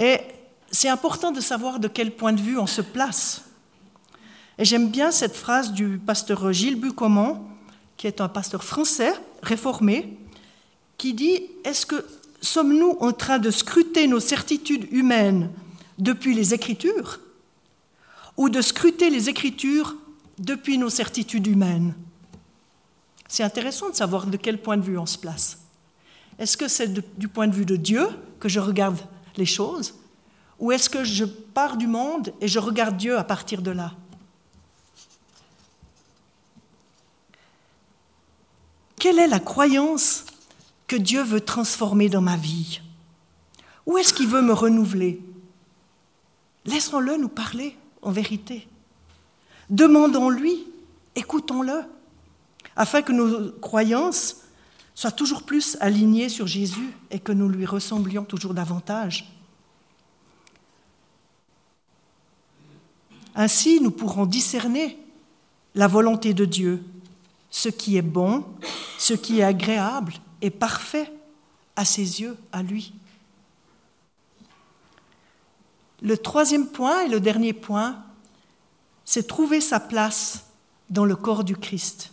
Et 0.00 0.18
c'est 0.72 0.88
important 0.88 1.30
de 1.30 1.40
savoir 1.40 1.78
de 1.78 1.86
quel 1.86 2.10
point 2.10 2.32
de 2.32 2.40
vue 2.40 2.58
on 2.58 2.66
se 2.66 2.82
place. 2.82 3.44
Et 4.58 4.64
j'aime 4.64 4.90
bien 4.90 5.10
cette 5.10 5.34
phrase 5.34 5.72
du 5.72 5.98
pasteur 5.98 6.52
Gilles 6.52 6.80
Bucomont, 6.80 7.42
qui 7.96 8.06
est 8.06 8.20
un 8.20 8.28
pasteur 8.28 8.64
français 8.64 9.12
réformé, 9.42 10.18
qui 10.98 11.14
dit 11.14 11.42
Est-ce 11.64 11.86
que 11.86 12.04
sommes-nous 12.40 12.96
en 13.00 13.12
train 13.12 13.38
de 13.38 13.50
scruter 13.50 14.06
nos 14.06 14.20
certitudes 14.20 14.88
humaines 14.92 15.50
depuis 15.98 16.34
les 16.34 16.54
Écritures 16.54 17.20
ou 18.36 18.48
de 18.48 18.60
scruter 18.60 19.10
les 19.10 19.28
Écritures 19.28 19.96
depuis 20.38 20.78
nos 20.78 20.90
certitudes 20.90 21.46
humaines? 21.46 21.94
C'est 23.28 23.44
intéressant 23.44 23.88
de 23.88 23.94
savoir 23.94 24.26
de 24.26 24.36
quel 24.36 24.60
point 24.60 24.76
de 24.76 24.82
vue 24.82 24.98
on 24.98 25.06
se 25.06 25.16
place. 25.16 25.58
Est-ce 26.38 26.56
que 26.56 26.68
c'est 26.68 27.18
du 27.18 27.28
point 27.28 27.48
de 27.48 27.54
vue 27.54 27.64
de 27.64 27.76
Dieu 27.76 28.06
que 28.40 28.48
je 28.48 28.60
regarde 28.60 28.98
les 29.36 29.46
choses 29.46 29.94
ou 30.58 30.70
est-ce 30.70 30.90
que 30.90 31.02
je 31.02 31.24
pars 31.24 31.76
du 31.76 31.86
monde 31.86 32.32
et 32.40 32.48
je 32.48 32.58
regarde 32.58 32.96
Dieu 32.96 33.16
à 33.16 33.24
partir 33.24 33.62
de 33.62 33.70
là? 33.70 33.92
Quelle 39.02 39.18
est 39.18 39.26
la 39.26 39.40
croyance 39.40 40.26
que 40.86 40.94
Dieu 40.94 41.24
veut 41.24 41.40
transformer 41.40 42.08
dans 42.08 42.20
ma 42.20 42.36
vie? 42.36 42.80
Où 43.84 43.98
est-ce 43.98 44.14
qu'il 44.14 44.28
veut 44.28 44.42
me 44.42 44.52
renouveler? 44.52 45.20
Laissons-le 46.66 47.16
nous 47.16 47.28
parler 47.28 47.76
en 48.00 48.12
vérité. 48.12 48.68
Demandons-lui, 49.70 50.68
écoutons-le, 51.16 51.82
afin 52.76 53.02
que 53.02 53.10
nos 53.10 53.50
croyances 53.58 54.36
soient 54.94 55.10
toujours 55.10 55.42
plus 55.42 55.76
alignées 55.80 56.28
sur 56.28 56.46
Jésus 56.46 56.92
et 57.10 57.18
que 57.18 57.32
nous 57.32 57.48
lui 57.48 57.66
ressemblions 57.66 58.22
toujours 58.22 58.54
davantage. 58.54 59.34
Ainsi, 63.34 63.80
nous 63.80 63.90
pourrons 63.90 64.26
discerner 64.26 64.96
la 65.74 65.88
volonté 65.88 66.34
de 66.34 66.44
Dieu, 66.44 66.84
ce 67.52 67.68
qui 67.68 67.96
est 67.98 68.02
bon, 68.02 68.44
ce 68.98 69.12
qui 69.12 69.38
est 69.38 69.44
agréable 69.44 70.14
et 70.40 70.50
parfait 70.50 71.12
à 71.76 71.84
ses 71.84 72.22
yeux, 72.22 72.36
à 72.50 72.62
lui. 72.62 72.94
Le 76.00 76.16
troisième 76.16 76.66
point 76.66 77.02
et 77.02 77.08
le 77.08 77.20
dernier 77.20 77.52
point, 77.52 78.02
c'est 79.04 79.26
trouver 79.26 79.60
sa 79.60 79.78
place 79.78 80.46
dans 80.90 81.04
le 81.04 81.14
corps 81.14 81.44
du 81.44 81.54
Christ. 81.54 82.10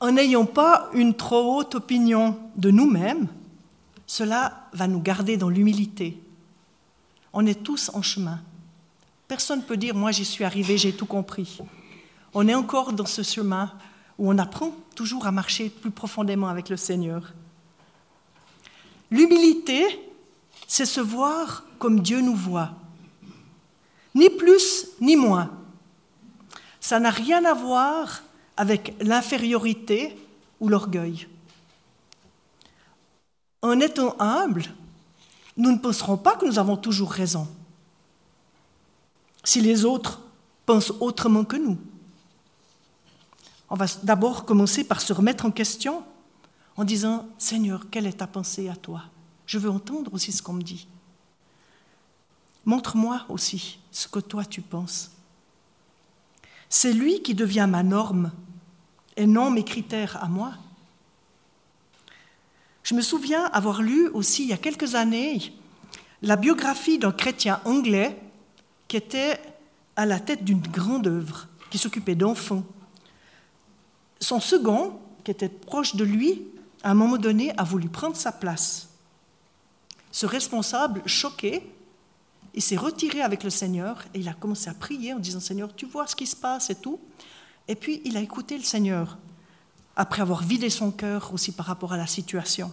En 0.00 0.12
n'ayant 0.12 0.46
pas 0.46 0.88
une 0.94 1.14
trop 1.14 1.58
haute 1.58 1.74
opinion 1.74 2.38
de 2.56 2.70
nous-mêmes, 2.70 3.28
cela 4.06 4.68
va 4.72 4.88
nous 4.88 5.00
garder 5.00 5.36
dans 5.36 5.50
l'humilité. 5.50 6.18
On 7.34 7.44
est 7.44 7.62
tous 7.62 7.90
en 7.92 8.00
chemin. 8.00 8.40
Personne 9.28 9.58
ne 9.60 9.64
peut 9.64 9.76
dire, 9.76 9.94
moi 9.94 10.12
j'y 10.12 10.24
suis 10.24 10.44
arrivé, 10.44 10.78
j'ai 10.78 10.94
tout 10.94 11.06
compris. 11.06 11.58
On 12.34 12.46
est 12.48 12.54
encore 12.54 12.92
dans 12.92 13.06
ce 13.06 13.22
chemin 13.22 13.72
où 14.18 14.30
on 14.30 14.38
apprend 14.38 14.72
toujours 14.94 15.26
à 15.26 15.32
marcher 15.32 15.70
plus 15.70 15.90
profondément 15.90 16.48
avec 16.48 16.68
le 16.68 16.76
Seigneur. 16.76 17.32
L'humilité, 19.10 20.00
c'est 20.66 20.86
se 20.86 21.00
voir 21.00 21.64
comme 21.78 22.00
Dieu 22.00 22.20
nous 22.20 22.34
voit. 22.34 22.72
Ni 24.14 24.28
plus, 24.28 24.88
ni 25.00 25.16
moins. 25.16 25.50
Ça 26.80 27.00
n'a 27.00 27.10
rien 27.10 27.44
à 27.44 27.54
voir 27.54 28.22
avec 28.56 28.94
l'infériorité 29.00 30.16
ou 30.60 30.68
l'orgueil. 30.68 31.28
En 33.62 33.80
étant 33.80 34.16
humble, 34.18 34.64
nous 35.56 35.72
ne 35.72 35.78
penserons 35.78 36.16
pas 36.16 36.36
que 36.36 36.46
nous 36.46 36.58
avons 36.58 36.76
toujours 36.76 37.10
raison 37.10 37.48
si 39.44 39.60
les 39.60 39.84
autres 39.84 40.20
pensent 40.66 40.92
autrement 41.00 41.44
que 41.44 41.56
nous. 41.56 41.78
On 43.70 43.74
va 43.74 43.86
d'abord 44.02 44.44
commencer 44.44 44.84
par 44.84 45.00
se 45.00 45.12
remettre 45.12 45.44
en 45.44 45.50
question 45.50 46.04
en 46.76 46.84
disant, 46.84 47.28
Seigneur, 47.38 47.90
quelle 47.90 48.06
est 48.06 48.18
ta 48.18 48.26
pensée 48.26 48.68
à 48.68 48.76
toi? 48.76 49.02
Je 49.46 49.58
veux 49.58 49.70
entendre 49.70 50.14
aussi 50.14 50.32
ce 50.32 50.42
qu'on 50.42 50.52
me 50.52 50.62
dit. 50.62 50.88
Montre-moi 52.64 53.24
aussi 53.28 53.78
ce 53.90 54.08
que 54.08 54.20
toi 54.20 54.44
tu 54.44 54.60
penses. 54.60 55.10
C'est 56.68 56.92
lui 56.92 57.22
qui 57.22 57.34
devient 57.34 57.66
ma 57.68 57.82
norme 57.82 58.30
et 59.16 59.26
non 59.26 59.50
mes 59.50 59.64
critères 59.64 60.22
à 60.22 60.28
moi. 60.28 60.52
Je 62.82 62.94
me 62.94 63.00
souviens 63.00 63.44
avoir 63.46 63.82
lu 63.82 64.08
aussi 64.08 64.44
il 64.44 64.48
y 64.48 64.52
a 64.52 64.58
quelques 64.58 64.94
années 64.94 65.52
la 66.22 66.36
biographie 66.36 66.98
d'un 66.98 67.12
chrétien 67.12 67.60
anglais 67.64 68.18
qui 68.86 68.96
était 68.96 69.40
à 69.96 70.06
la 70.06 70.20
tête 70.20 70.44
d'une 70.44 70.60
grande 70.60 71.06
œuvre, 71.06 71.48
qui 71.70 71.78
s'occupait 71.78 72.14
d'enfants. 72.14 72.64
Son 74.20 74.40
second, 74.40 74.98
qui 75.24 75.30
était 75.30 75.48
proche 75.48 75.94
de 75.94 76.04
lui, 76.04 76.42
à 76.82 76.90
un 76.90 76.94
moment 76.94 77.18
donné, 77.18 77.52
a 77.56 77.64
voulu 77.64 77.88
prendre 77.88 78.16
sa 78.16 78.32
place. 78.32 78.88
Ce 80.10 80.26
responsable, 80.26 81.02
choqué, 81.06 81.62
il 82.54 82.62
s'est 82.62 82.76
retiré 82.76 83.20
avec 83.20 83.44
le 83.44 83.50
Seigneur 83.50 84.04
et 84.14 84.20
il 84.20 84.28
a 84.28 84.34
commencé 84.34 84.68
à 84.68 84.74
prier 84.74 85.12
en 85.12 85.18
disant 85.18 85.40
Seigneur, 85.40 85.74
tu 85.74 85.86
vois 85.86 86.06
ce 86.06 86.16
qui 86.16 86.26
se 86.26 86.36
passe 86.36 86.70
et 86.70 86.74
tout. 86.74 86.98
Et 87.68 87.74
puis 87.74 88.00
il 88.04 88.16
a 88.16 88.20
écouté 88.20 88.56
le 88.56 88.64
Seigneur, 88.64 89.18
après 89.94 90.22
avoir 90.22 90.42
vidé 90.42 90.70
son 90.70 90.90
cœur 90.90 91.32
aussi 91.32 91.52
par 91.52 91.66
rapport 91.66 91.92
à 91.92 91.96
la 91.96 92.06
situation. 92.06 92.72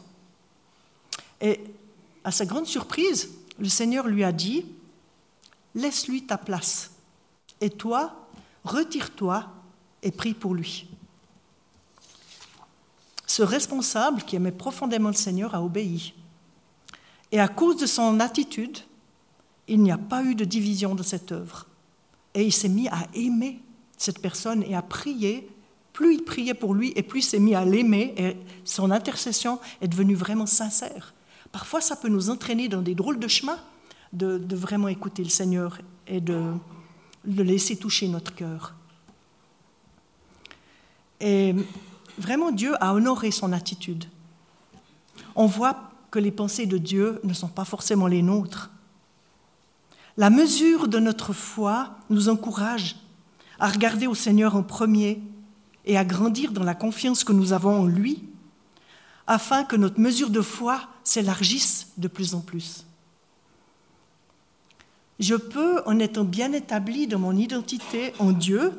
Et 1.41 1.59
à 2.23 2.31
sa 2.31 2.45
grande 2.45 2.65
surprise, 2.65 3.29
le 3.59 3.69
Seigneur 3.69 4.07
lui 4.07 4.23
a 4.23 4.31
dit 4.31 4.65
laisse-lui 5.75 6.25
ta 6.25 6.37
place. 6.37 6.91
Et 7.61 7.69
toi, 7.69 8.27
retire-toi 8.63 9.45
et 10.01 10.11
prie 10.11 10.33
pour 10.33 10.53
lui. 10.53 10.87
Ce 13.27 13.43
responsable 13.43 14.23
qui 14.23 14.35
aimait 14.35 14.51
profondément 14.51 15.09
le 15.09 15.15
Seigneur 15.15 15.55
a 15.55 15.63
obéi. 15.63 16.13
Et 17.31 17.39
à 17.39 17.47
cause 17.47 17.77
de 17.77 17.85
son 17.85 18.19
attitude, 18.19 18.79
il 19.67 19.81
n'y 19.81 19.91
a 19.91 19.97
pas 19.97 20.23
eu 20.23 20.35
de 20.35 20.45
division 20.45 20.95
de 20.95 21.03
cette 21.03 21.31
œuvre. 21.31 21.65
Et 22.33 22.43
il 22.43 22.53
s'est 22.53 22.69
mis 22.69 22.87
à 22.89 23.07
aimer 23.13 23.61
cette 23.97 24.19
personne 24.19 24.63
et 24.63 24.75
à 24.75 24.81
prier. 24.81 25.49
Plus 25.93 26.15
il 26.15 26.23
priait 26.23 26.53
pour 26.53 26.73
lui 26.73 26.93
et 26.95 27.03
plus 27.03 27.21
il 27.21 27.23
s'est 27.23 27.39
mis 27.39 27.55
à 27.55 27.65
l'aimer 27.65 28.13
et 28.17 28.37
son 28.63 28.91
intercession 28.91 29.59
est 29.81 29.87
devenue 29.87 30.15
vraiment 30.15 30.45
sincère. 30.45 31.13
Parfois, 31.51 31.79
ça 31.79 31.95
peut 31.95 32.09
nous 32.09 32.29
entraîner 32.29 32.67
dans 32.67 32.81
des 32.81 32.95
drôles 32.95 33.19
de 33.19 33.27
chemins 33.27 33.59
de, 34.15 34.55
vraiment 34.55 34.87
écouter 34.87 35.23
le 35.23 35.29
Seigneur 35.29 35.79
et 36.07 36.21
de, 36.21 36.53
le 37.25 37.43
laisser 37.43 37.77
toucher 37.77 38.07
notre 38.07 38.33
cœur. 38.33 38.73
Et 41.19 41.55
vraiment, 42.17 42.51
Dieu 42.51 42.73
a 42.81 42.93
honoré 42.93 43.31
son 43.31 43.53
attitude. 43.53 44.05
On 45.35 45.45
voit 45.45 45.91
que 46.11 46.19
les 46.19 46.31
pensées 46.31 46.65
de 46.65 46.77
Dieu 46.77 47.19
ne 47.23 47.33
sont 47.33 47.47
pas 47.47 47.65
forcément 47.65 48.07
les 48.07 48.21
nôtres. 48.21 48.71
La 50.17 50.29
mesure 50.29 50.87
de 50.87 50.99
notre 50.99 51.33
foi 51.33 51.97
nous 52.09 52.29
encourage 52.29 52.95
à 53.59 53.69
regarder 53.69 54.07
au 54.07 54.15
Seigneur 54.15 54.55
en 54.55 54.63
premier 54.63 55.21
et 55.85 55.97
à 55.97 56.05
grandir 56.05 56.51
dans 56.51 56.63
la 56.63 56.75
confiance 56.75 57.23
que 57.23 57.33
nous 57.33 57.53
avons 57.53 57.81
en 57.81 57.85
lui, 57.85 58.23
afin 59.27 59.63
que 59.63 59.75
notre 59.75 59.99
mesure 59.99 60.29
de 60.29 60.41
foi 60.41 60.81
s'élargisse 61.03 61.91
de 61.97 62.07
plus 62.07 62.33
en 62.33 62.41
plus. 62.41 62.85
Je 65.19 65.35
peux, 65.35 65.81
en 65.85 65.99
étant 65.99 66.25
bien 66.25 66.51
établi 66.51 67.07
dans 67.07 67.19
mon 67.19 67.35
identité 67.35 68.13
en 68.19 68.31
Dieu, 68.31 68.73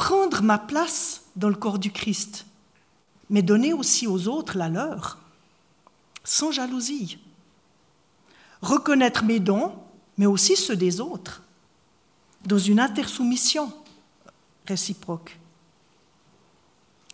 prendre 0.00 0.40
ma 0.40 0.56
place 0.56 1.24
dans 1.36 1.50
le 1.50 1.54
corps 1.54 1.78
du 1.78 1.92
Christ, 1.92 2.46
mais 3.28 3.42
donner 3.42 3.74
aussi 3.74 4.06
aux 4.06 4.28
autres 4.28 4.56
la 4.56 4.70
leur, 4.70 5.18
sans 6.24 6.50
jalousie. 6.50 7.18
Reconnaître 8.62 9.24
mes 9.24 9.40
dons, 9.40 9.74
mais 10.16 10.24
aussi 10.24 10.56
ceux 10.56 10.74
des 10.74 11.02
autres, 11.02 11.42
dans 12.46 12.58
une 12.58 12.80
intersoumission 12.80 13.70
réciproque. 14.66 15.38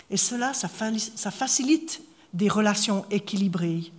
Et 0.09 0.17
cela, 0.17 0.55
ça 0.55 0.69
facilite 1.33 2.01
des 2.33 2.49
relations 2.49 3.05
équilibrées. 3.11 3.93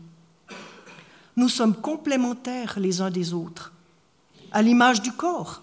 Nous 1.35 1.49
sommes 1.49 1.75
complémentaires 1.75 2.79
les 2.79 3.01
uns 3.01 3.11
des 3.11 3.33
autres, 3.33 3.73
à 4.53 4.61
l'image 4.61 5.01
du 5.01 5.11
corps, 5.11 5.61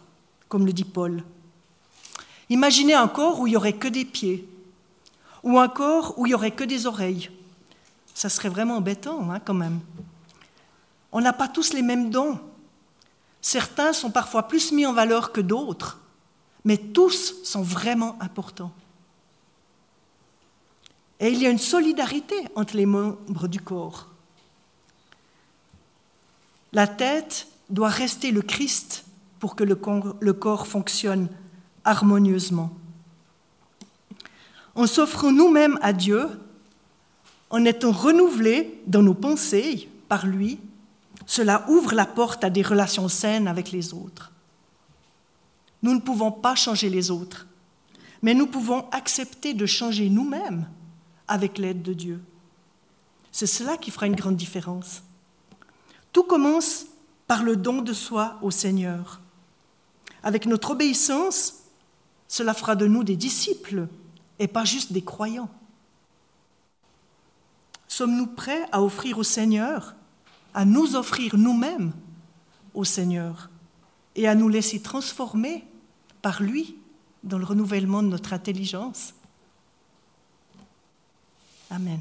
comme 0.51 0.67
le 0.67 0.75
dit 0.75 0.85
Paul. 0.85 1.25
Imaginez 2.51 2.95
un 2.95 3.09
corps 3.09 3.41
où 3.41 3.47
il 3.47 3.51
n'y 3.51 3.57
aurait 3.57 3.75
que 3.75 3.89
des 3.89 4.05
pieds, 4.05 4.49
ou 5.43 5.59
un 5.59 5.69
corps 5.69 6.19
où 6.19 6.27
il 6.27 6.31
n'y 6.31 6.35
aurait 6.35 6.51
que 6.51 6.65
des 6.65 6.87
oreilles. 6.87 7.31
Ça 8.15 8.29
serait 8.29 8.49
vraiment 8.49 8.77
embêtant, 8.77 9.31
hein, 9.31 9.41
quand 9.41 9.55
même. 9.55 9.81
On 11.13 11.21
n'a 11.21 11.33
pas 11.33 11.49
tous 11.49 11.73
les 11.73 11.83
mêmes 11.83 12.11
dons. 12.11 12.39
Certains 13.41 13.93
sont 13.93 14.11
parfois 14.11 14.49
plus 14.49 14.73
mis 14.73 14.87
en 14.87 14.93
valeur 14.93 15.33
que 15.33 15.41
d'autres, 15.41 16.01
mais 16.65 16.77
tous 16.77 17.35
sont 17.45 17.63
vraiment 17.63 18.17
importants. 18.21 18.73
Et 21.21 21.29
il 21.29 21.39
y 21.39 21.47
a 21.47 21.51
une 21.51 21.59
solidarité 21.59 22.35
entre 22.55 22.77
les 22.77 22.87
membres 22.87 23.49
du 23.49 23.61
corps. 23.61 24.09
La 26.73 26.87
tête 26.87 27.47
doit 27.71 27.89
rester 27.89 28.31
le 28.31 28.43
Christ 28.43 29.05
pour 29.39 29.57
que 29.57 29.65
le 29.65 30.33
corps 30.33 30.67
fonctionne 30.67 31.29
harmonieusement. 31.85 32.71
En 34.75 34.87
s'offrant 34.87 35.31
nous-mêmes 35.31 35.79
à 35.83 35.93
Dieu, 35.93 36.29
en 37.51 37.65
étant 37.65 37.93
renouvelés 37.93 38.83
dans 38.87 39.03
nos 39.03 39.15
pensées 39.15 39.89
par 40.09 40.27
lui, 40.27 40.59
cela 41.27 41.65
ouvre 41.69 41.95
la 41.95 42.07
porte 42.07 42.45
à 42.45 42.51
des 42.51 42.63
relations 42.63 43.09
saines 43.09 43.49
avec 43.49 43.71
les 43.71 43.95
autres. 43.95 44.33
Nous 45.83 45.95
ne 45.95 46.01
pouvons 46.01 46.33
pas 46.33 46.55
changer 46.55 46.91
les 46.91 47.11
autres, 47.11 47.47
mais 48.23 48.35
nous 48.35 48.47
pouvons 48.47 48.89
accepter 48.91 49.55
de 49.55 49.67
changer 49.67 50.09
nous-mêmes 50.09 50.67
avec 51.29 51.59
l'aide 51.59 51.83
de 51.83 51.93
Dieu. 51.93 52.21
C'est 53.31 53.47
cela 53.47 53.77
qui 53.77 53.91
fera 53.91 54.07
une 54.07 54.15
grande 54.15 54.37
différence. 54.37 55.03
Tout 56.13 56.23
commence 56.23 56.87
par 57.27 57.43
le 57.43 57.57
don 57.57 57.83
de 57.83 57.93
soi 57.93 58.39
au 58.43 58.51
Seigneur. 58.51 59.21
Avec 60.23 60.47
notre 60.47 60.71
obéissance, 60.71 61.64
cela 62.29 62.55
fera 62.55 62.77
de 62.77 62.87
nous 62.87 63.05
des 63.05 63.17
disciples 63.17 63.89
et 64.39 64.49
pas 64.49 64.65
juste 64.65 64.93
des 64.93 65.03
croyants. 65.03 65.51
Sommes-nous 67.89 68.27
prêts 68.27 68.65
à 68.73 68.83
offrir 68.83 69.19
au 69.19 69.23
Seigneur, 69.23 69.95
à 70.53 70.65
nous 70.65 70.97
offrir 70.97 71.37
nous-mêmes 71.37 71.93
au 72.75 72.85
Seigneur 72.85 73.51
et 74.17 74.27
à 74.27 74.35
nous 74.35 74.49
laisser 74.49 74.81
transformer 74.81 75.65
par 76.23 76.43
lui 76.43 76.77
dans 77.23 77.39
le 77.39 77.45
renouvellement 77.45 78.03
de 78.03 78.09
notre 78.09 78.33
intelligence? 78.33 79.15
Amen. 81.71 82.01